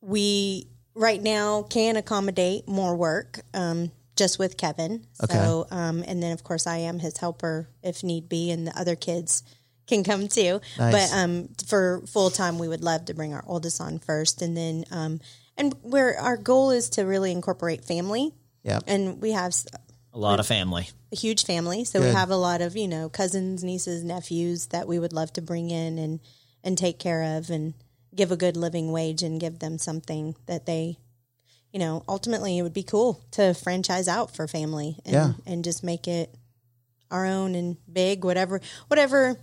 we 0.00 0.68
right 0.94 1.22
now 1.22 1.62
can 1.62 1.96
accommodate 1.96 2.66
more 2.66 2.96
work 2.96 3.40
um, 3.52 3.92
just 4.16 4.38
with 4.38 4.56
Kevin. 4.56 5.06
Okay. 5.22 5.34
So, 5.34 5.66
um, 5.70 6.02
and 6.06 6.22
then 6.22 6.32
of 6.32 6.42
course 6.42 6.66
I 6.66 6.78
am 6.78 6.98
his 6.98 7.18
helper 7.18 7.68
if 7.82 8.02
need 8.02 8.30
be, 8.30 8.50
and 8.50 8.66
the 8.66 8.78
other 8.78 8.96
kids 8.96 9.42
can 9.86 10.02
come 10.02 10.28
too. 10.28 10.60
Nice. 10.78 11.10
But 11.10 11.16
um, 11.16 11.48
for 11.66 12.02
full 12.06 12.30
time, 12.30 12.58
we 12.58 12.68
would 12.68 12.82
love 12.82 13.04
to 13.06 13.14
bring 13.14 13.34
our 13.34 13.44
oldest 13.46 13.82
on 13.82 13.98
first, 13.98 14.40
and 14.40 14.56
then 14.56 14.84
um, 14.90 15.20
and 15.58 15.74
where 15.82 16.18
our 16.18 16.38
goal 16.38 16.70
is 16.70 16.88
to 16.90 17.02
really 17.02 17.32
incorporate 17.32 17.84
family. 17.84 18.32
Yeah. 18.62 18.80
And 18.86 19.20
we 19.20 19.32
have 19.32 19.54
a 20.12 20.18
lot 20.18 20.38
of 20.40 20.46
family. 20.46 20.88
a 21.12 21.16
huge 21.16 21.44
family, 21.44 21.84
so 21.84 21.98
Good. 22.00 22.08
we 22.08 22.14
have 22.14 22.30
a 22.30 22.36
lot 22.36 22.60
of 22.60 22.76
you 22.76 22.88
know 22.88 23.08
cousins, 23.08 23.62
nieces, 23.64 24.02
nephews 24.04 24.66
that 24.68 24.86
we 24.88 24.98
would 24.98 25.12
love 25.12 25.32
to 25.34 25.42
bring 25.42 25.70
in 25.70 25.98
and 25.98 26.20
and 26.64 26.78
take 26.78 26.98
care 26.98 27.36
of 27.38 27.50
and 27.50 27.74
give 28.14 28.30
a 28.30 28.36
good 28.36 28.56
living 28.56 28.92
wage 28.92 29.22
and 29.22 29.40
give 29.40 29.58
them 29.58 29.78
something 29.78 30.36
that 30.46 30.66
they, 30.66 30.96
you 31.72 31.80
know, 31.80 32.04
ultimately 32.08 32.58
it 32.58 32.62
would 32.62 32.74
be 32.74 32.82
cool 32.82 33.20
to 33.32 33.54
franchise 33.54 34.06
out 34.06 34.34
for 34.36 34.46
family 34.46 34.98
and 35.04 35.14
Yeah. 35.14 35.32
and 35.46 35.64
just 35.64 35.82
make 35.82 36.06
it 36.06 36.32
our 37.10 37.26
own 37.26 37.54
and 37.54 37.76
big, 37.92 38.24
whatever 38.24 38.60
whatever 38.88 39.36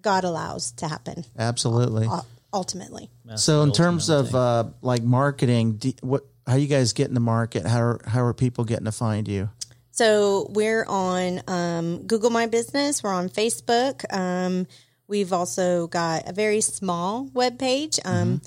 God 0.00 0.24
allows 0.24 0.72
to 0.72 0.88
happen. 0.88 1.24
Absolutely. 1.38 2.06
u- 2.06 2.20
Ultimately, 2.54 3.08
So, 3.36 3.62
in 3.62 3.72
terms 3.72 4.10
of 4.10 4.34
uh, 4.34 4.64
like 4.82 5.02
marketing, 5.02 5.76
do, 5.78 5.92
what 6.02 6.26
how 6.46 6.56
you 6.56 6.66
guys 6.66 6.92
get 6.92 7.08
in 7.08 7.14
the 7.14 7.20
market? 7.20 7.66
How 7.66 7.80
are, 7.80 8.00
how 8.06 8.24
are 8.24 8.34
people 8.34 8.64
getting 8.64 8.84
to 8.86 8.92
find 8.92 9.28
you? 9.28 9.50
So 9.90 10.46
we're 10.50 10.84
on 10.86 11.42
um, 11.46 12.06
Google 12.06 12.30
My 12.30 12.46
Business. 12.46 13.02
We're 13.02 13.12
on 13.12 13.28
Facebook. 13.28 14.04
Um, 14.12 14.66
we've 15.06 15.32
also 15.32 15.86
got 15.86 16.28
a 16.28 16.32
very 16.32 16.60
small 16.62 17.28
web 17.34 17.58
page. 17.58 18.00
Um, 18.04 18.40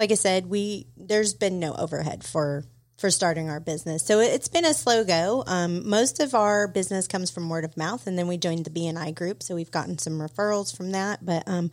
Like 0.00 0.10
I 0.10 0.14
said, 0.16 0.46
we 0.46 0.86
there's 0.96 1.34
been 1.34 1.60
no 1.60 1.72
overhead 1.72 2.24
for 2.24 2.64
for 2.98 3.10
starting 3.10 3.48
our 3.50 3.60
business, 3.60 4.04
so 4.04 4.20
it- 4.20 4.32
it's 4.32 4.48
been 4.48 4.64
a 4.64 4.72
slow 4.74 5.04
go. 5.04 5.42
Um, 5.46 5.88
most 5.88 6.20
of 6.20 6.32
our 6.34 6.68
business 6.68 7.06
comes 7.08 7.30
from 7.30 7.48
word 7.48 7.64
of 7.64 7.76
mouth, 7.76 8.06
and 8.06 8.16
then 8.18 8.28
we 8.28 8.36
joined 8.36 8.64
the 8.64 8.70
BNI 8.70 9.12
group, 9.14 9.42
so 9.42 9.54
we've 9.54 9.70
gotten 9.70 9.98
some 9.98 10.14
referrals 10.20 10.74
from 10.76 10.92
that. 10.92 11.24
But 11.24 11.42
um, 11.48 11.70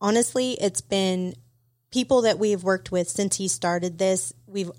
honestly, 0.00 0.52
it's 0.60 0.80
been 0.80 1.34
people 1.90 2.22
that 2.22 2.38
we've 2.38 2.62
worked 2.62 2.90
with 2.92 3.08
since 3.08 3.36
he 3.36 3.48
started 3.48 3.98
this. 3.98 4.32
We've 4.46 4.70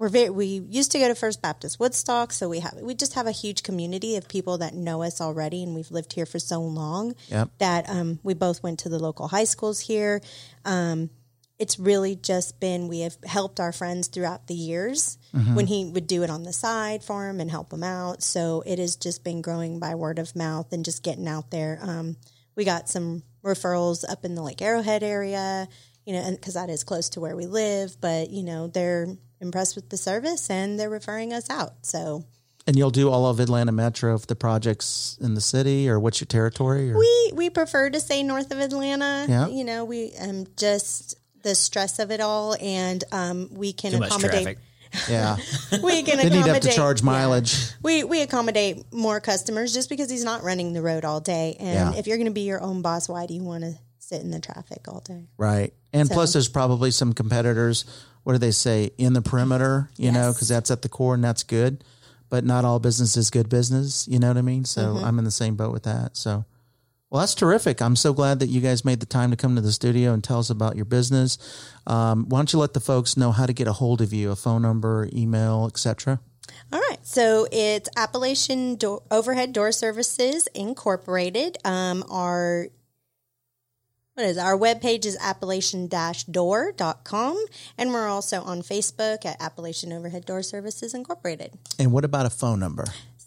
we're 0.00 0.08
very 0.08 0.30
we 0.30 0.46
used 0.46 0.92
to 0.92 0.98
go 0.98 1.08
to 1.08 1.14
First 1.14 1.42
Baptist 1.42 1.78
Woodstock, 1.78 2.32
so 2.32 2.48
we 2.48 2.60
have 2.60 2.74
we 2.80 2.94
just 2.94 3.14
have 3.14 3.26
a 3.26 3.32
huge 3.32 3.62
community 3.62 4.16
of 4.16 4.26
people 4.28 4.56
that 4.58 4.74
know 4.74 5.02
us 5.02 5.20
already, 5.20 5.62
and 5.62 5.74
we've 5.74 5.90
lived 5.90 6.14
here 6.14 6.24
for 6.24 6.38
so 6.38 6.60
long 6.62 7.14
Yep. 7.28 7.50
that 7.58 7.88
um, 7.90 8.18
we 8.22 8.32
both 8.32 8.62
went 8.62 8.78
to 8.80 8.88
the 8.88 8.98
local 8.98 9.28
high 9.28 9.44
schools 9.44 9.78
here. 9.78 10.22
Um, 10.64 11.10
it's 11.58 11.78
really 11.78 12.16
just 12.16 12.58
been 12.58 12.88
we 12.88 13.00
have 13.00 13.18
helped 13.26 13.60
our 13.60 13.72
friends 13.72 14.08
throughout 14.08 14.46
the 14.46 14.54
years 14.54 15.18
when 15.54 15.66
he 15.66 15.90
would 15.92 16.06
do 16.06 16.22
it 16.22 16.30
on 16.30 16.44
the 16.44 16.54
side 16.54 17.04
for 17.04 17.28
him 17.28 17.38
and 17.38 17.50
help 17.50 17.70
him 17.70 17.84
out. 17.84 18.22
So 18.22 18.62
it 18.64 18.78
has 18.78 18.96
just 18.96 19.22
been 19.22 19.42
growing 19.42 19.78
by 19.78 19.94
word 19.94 20.18
of 20.18 20.34
mouth 20.34 20.72
and 20.72 20.82
just 20.82 21.02
getting 21.02 21.28
out 21.28 21.50
there. 21.50 21.78
Um, 21.82 22.16
we 22.56 22.64
got 22.64 22.88
some 22.88 23.22
referrals 23.44 24.10
up 24.10 24.24
in 24.24 24.34
the 24.34 24.42
Lake 24.42 24.62
Arrowhead 24.62 25.02
area, 25.02 25.68
you 26.06 26.14
know, 26.14 26.30
because 26.30 26.54
that 26.54 26.70
is 26.70 26.82
close 26.84 27.10
to 27.10 27.20
where 27.20 27.36
we 27.36 27.44
live. 27.44 28.00
But 28.00 28.30
you 28.30 28.42
know, 28.42 28.66
they're 28.66 29.08
impressed 29.40 29.76
with 29.76 29.88
the 29.90 29.96
service 29.96 30.50
and 30.50 30.78
they're 30.78 30.90
referring 30.90 31.32
us 31.32 31.48
out. 31.50 31.72
So 31.82 32.24
And 32.66 32.76
you'll 32.76 32.90
do 32.90 33.10
all 33.10 33.26
of 33.26 33.40
Atlanta 33.40 33.72
Metro 33.72 34.14
if 34.14 34.26
the 34.26 34.36
projects 34.36 35.16
in 35.20 35.34
the 35.34 35.40
city, 35.40 35.88
or 35.88 35.98
what's 35.98 36.20
your 36.20 36.26
territory? 36.26 36.92
Or? 36.92 36.98
we 36.98 37.32
we 37.34 37.50
prefer 37.50 37.90
to 37.90 38.00
stay 38.00 38.22
north 38.22 38.50
of 38.52 38.58
Atlanta. 38.60 39.26
Yeah. 39.28 39.48
You 39.48 39.64
know, 39.64 39.84
we 39.84 40.12
um 40.20 40.46
just 40.56 41.14
the 41.42 41.54
stress 41.54 41.98
of 41.98 42.10
it 42.10 42.20
all, 42.20 42.54
and 42.60 43.02
um, 43.12 43.48
we 43.52 43.72
can 43.72 43.92
Too 43.92 44.02
accommodate. 44.02 44.58
yeah, 45.08 45.36
We 45.82 46.02
can 46.02 46.18
then 46.18 46.26
accommodate. 46.26 46.32
you'd 46.34 46.46
have 46.48 46.60
to 46.62 46.72
charge 46.72 47.00
yeah. 47.00 47.06
mileage. 47.06 47.54
We 47.82 48.04
we 48.04 48.20
accommodate 48.22 48.92
more 48.92 49.20
customers 49.20 49.72
just 49.72 49.88
because 49.88 50.10
he's 50.10 50.24
not 50.24 50.42
running 50.42 50.74
the 50.74 50.82
road 50.82 51.04
all 51.04 51.20
day. 51.20 51.56
And 51.58 51.94
Yeah. 51.94 51.98
if 51.98 52.06
you're 52.06 52.18
going 52.18 52.26
to 52.26 52.32
be 52.32 52.42
your 52.42 52.60
own 52.60 52.82
boss, 52.82 53.08
why 53.08 53.24
do 53.26 53.32
you 53.34 53.42
want 53.42 53.64
to 53.64 53.74
sit 54.00 54.20
in 54.20 54.30
the 54.32 54.40
traffic 54.40 54.86
all 54.88 55.00
day? 55.00 55.28
Right. 55.38 55.72
And 55.92 56.10
plus, 56.10 56.32
there's 56.34 56.48
probably 56.48 56.90
some 56.90 57.12
competitors 57.14 57.84
what 58.22 58.32
do 58.32 58.38
they 58.38 58.50
say 58.50 58.90
in 58.98 59.12
the 59.12 59.22
perimeter? 59.22 59.90
You 59.96 60.12
know, 60.12 60.32
because 60.32 60.48
that's 60.48 60.70
at 60.70 60.82
the 60.82 60.88
core 60.88 61.14
and 61.14 61.24
that's 61.24 61.42
good. 61.42 61.84
But 62.28 62.44
not 62.44 62.64
all 62.64 62.78
business 62.78 63.16
is 63.16 63.30
good 63.30 63.48
business. 63.48 64.06
You 64.06 64.18
know 64.18 64.28
what 64.28 64.36
I 64.36 64.42
mean? 64.42 64.64
So 64.64 64.96
I'm 64.98 65.18
in 65.18 65.24
the 65.24 65.30
same 65.30 65.56
boat 65.56 65.72
with 65.72 65.84
that. 65.84 66.16
So. 66.16 66.44
Well, 67.10 67.18
that's 67.18 67.34
terrific. 67.34 67.82
I'm 67.82 67.96
so 67.96 68.12
glad 68.12 68.38
that 68.38 68.46
you 68.46 68.60
guys 68.60 68.84
made 68.84 69.00
the 69.00 69.06
time 69.06 69.32
to 69.32 69.36
come 69.36 69.56
to 69.56 69.60
the 69.60 69.72
studio 69.72 70.12
and 70.12 70.22
tell 70.22 70.38
us 70.38 70.48
about 70.48 70.76
your 70.76 70.84
business. 70.84 71.38
Um, 71.84 72.28
why 72.28 72.38
don't 72.38 72.52
you 72.52 72.60
let 72.60 72.72
the 72.72 72.78
folks 72.78 73.16
know 73.16 73.32
how 73.32 73.46
to 73.46 73.52
get 73.52 73.66
a 73.66 73.72
hold 73.72 74.00
of 74.00 74.12
you, 74.12 74.30
a 74.30 74.36
phone 74.36 74.62
number, 74.62 75.08
email, 75.12 75.66
etc. 75.66 76.20
All 76.72 76.78
right. 76.78 76.98
So 77.02 77.48
it's 77.50 77.88
Appalachian 77.96 78.76
Door, 78.76 79.02
Overhead 79.10 79.52
Door 79.52 79.72
Services 79.72 80.46
Incorporated. 80.54 81.58
Um, 81.64 82.04
our 82.08 82.68
what 84.14 84.26
is 84.26 84.36
it? 84.36 84.40
our 84.40 84.56
webpage 84.58 85.06
is 85.06 85.16
appalachian-door.com 85.20 87.44
and 87.78 87.92
we're 87.92 88.08
also 88.08 88.42
on 88.42 88.62
Facebook 88.62 89.24
at 89.24 89.40
Appalachian 89.40 89.92
Overhead 89.92 90.24
Door 90.26 90.42
Services 90.42 90.92
Incorporated. 90.94 91.52
And 91.78 91.92
what 91.92 92.04
about 92.04 92.26
a 92.26 92.30
phone 92.30 92.58
number? 92.60 92.84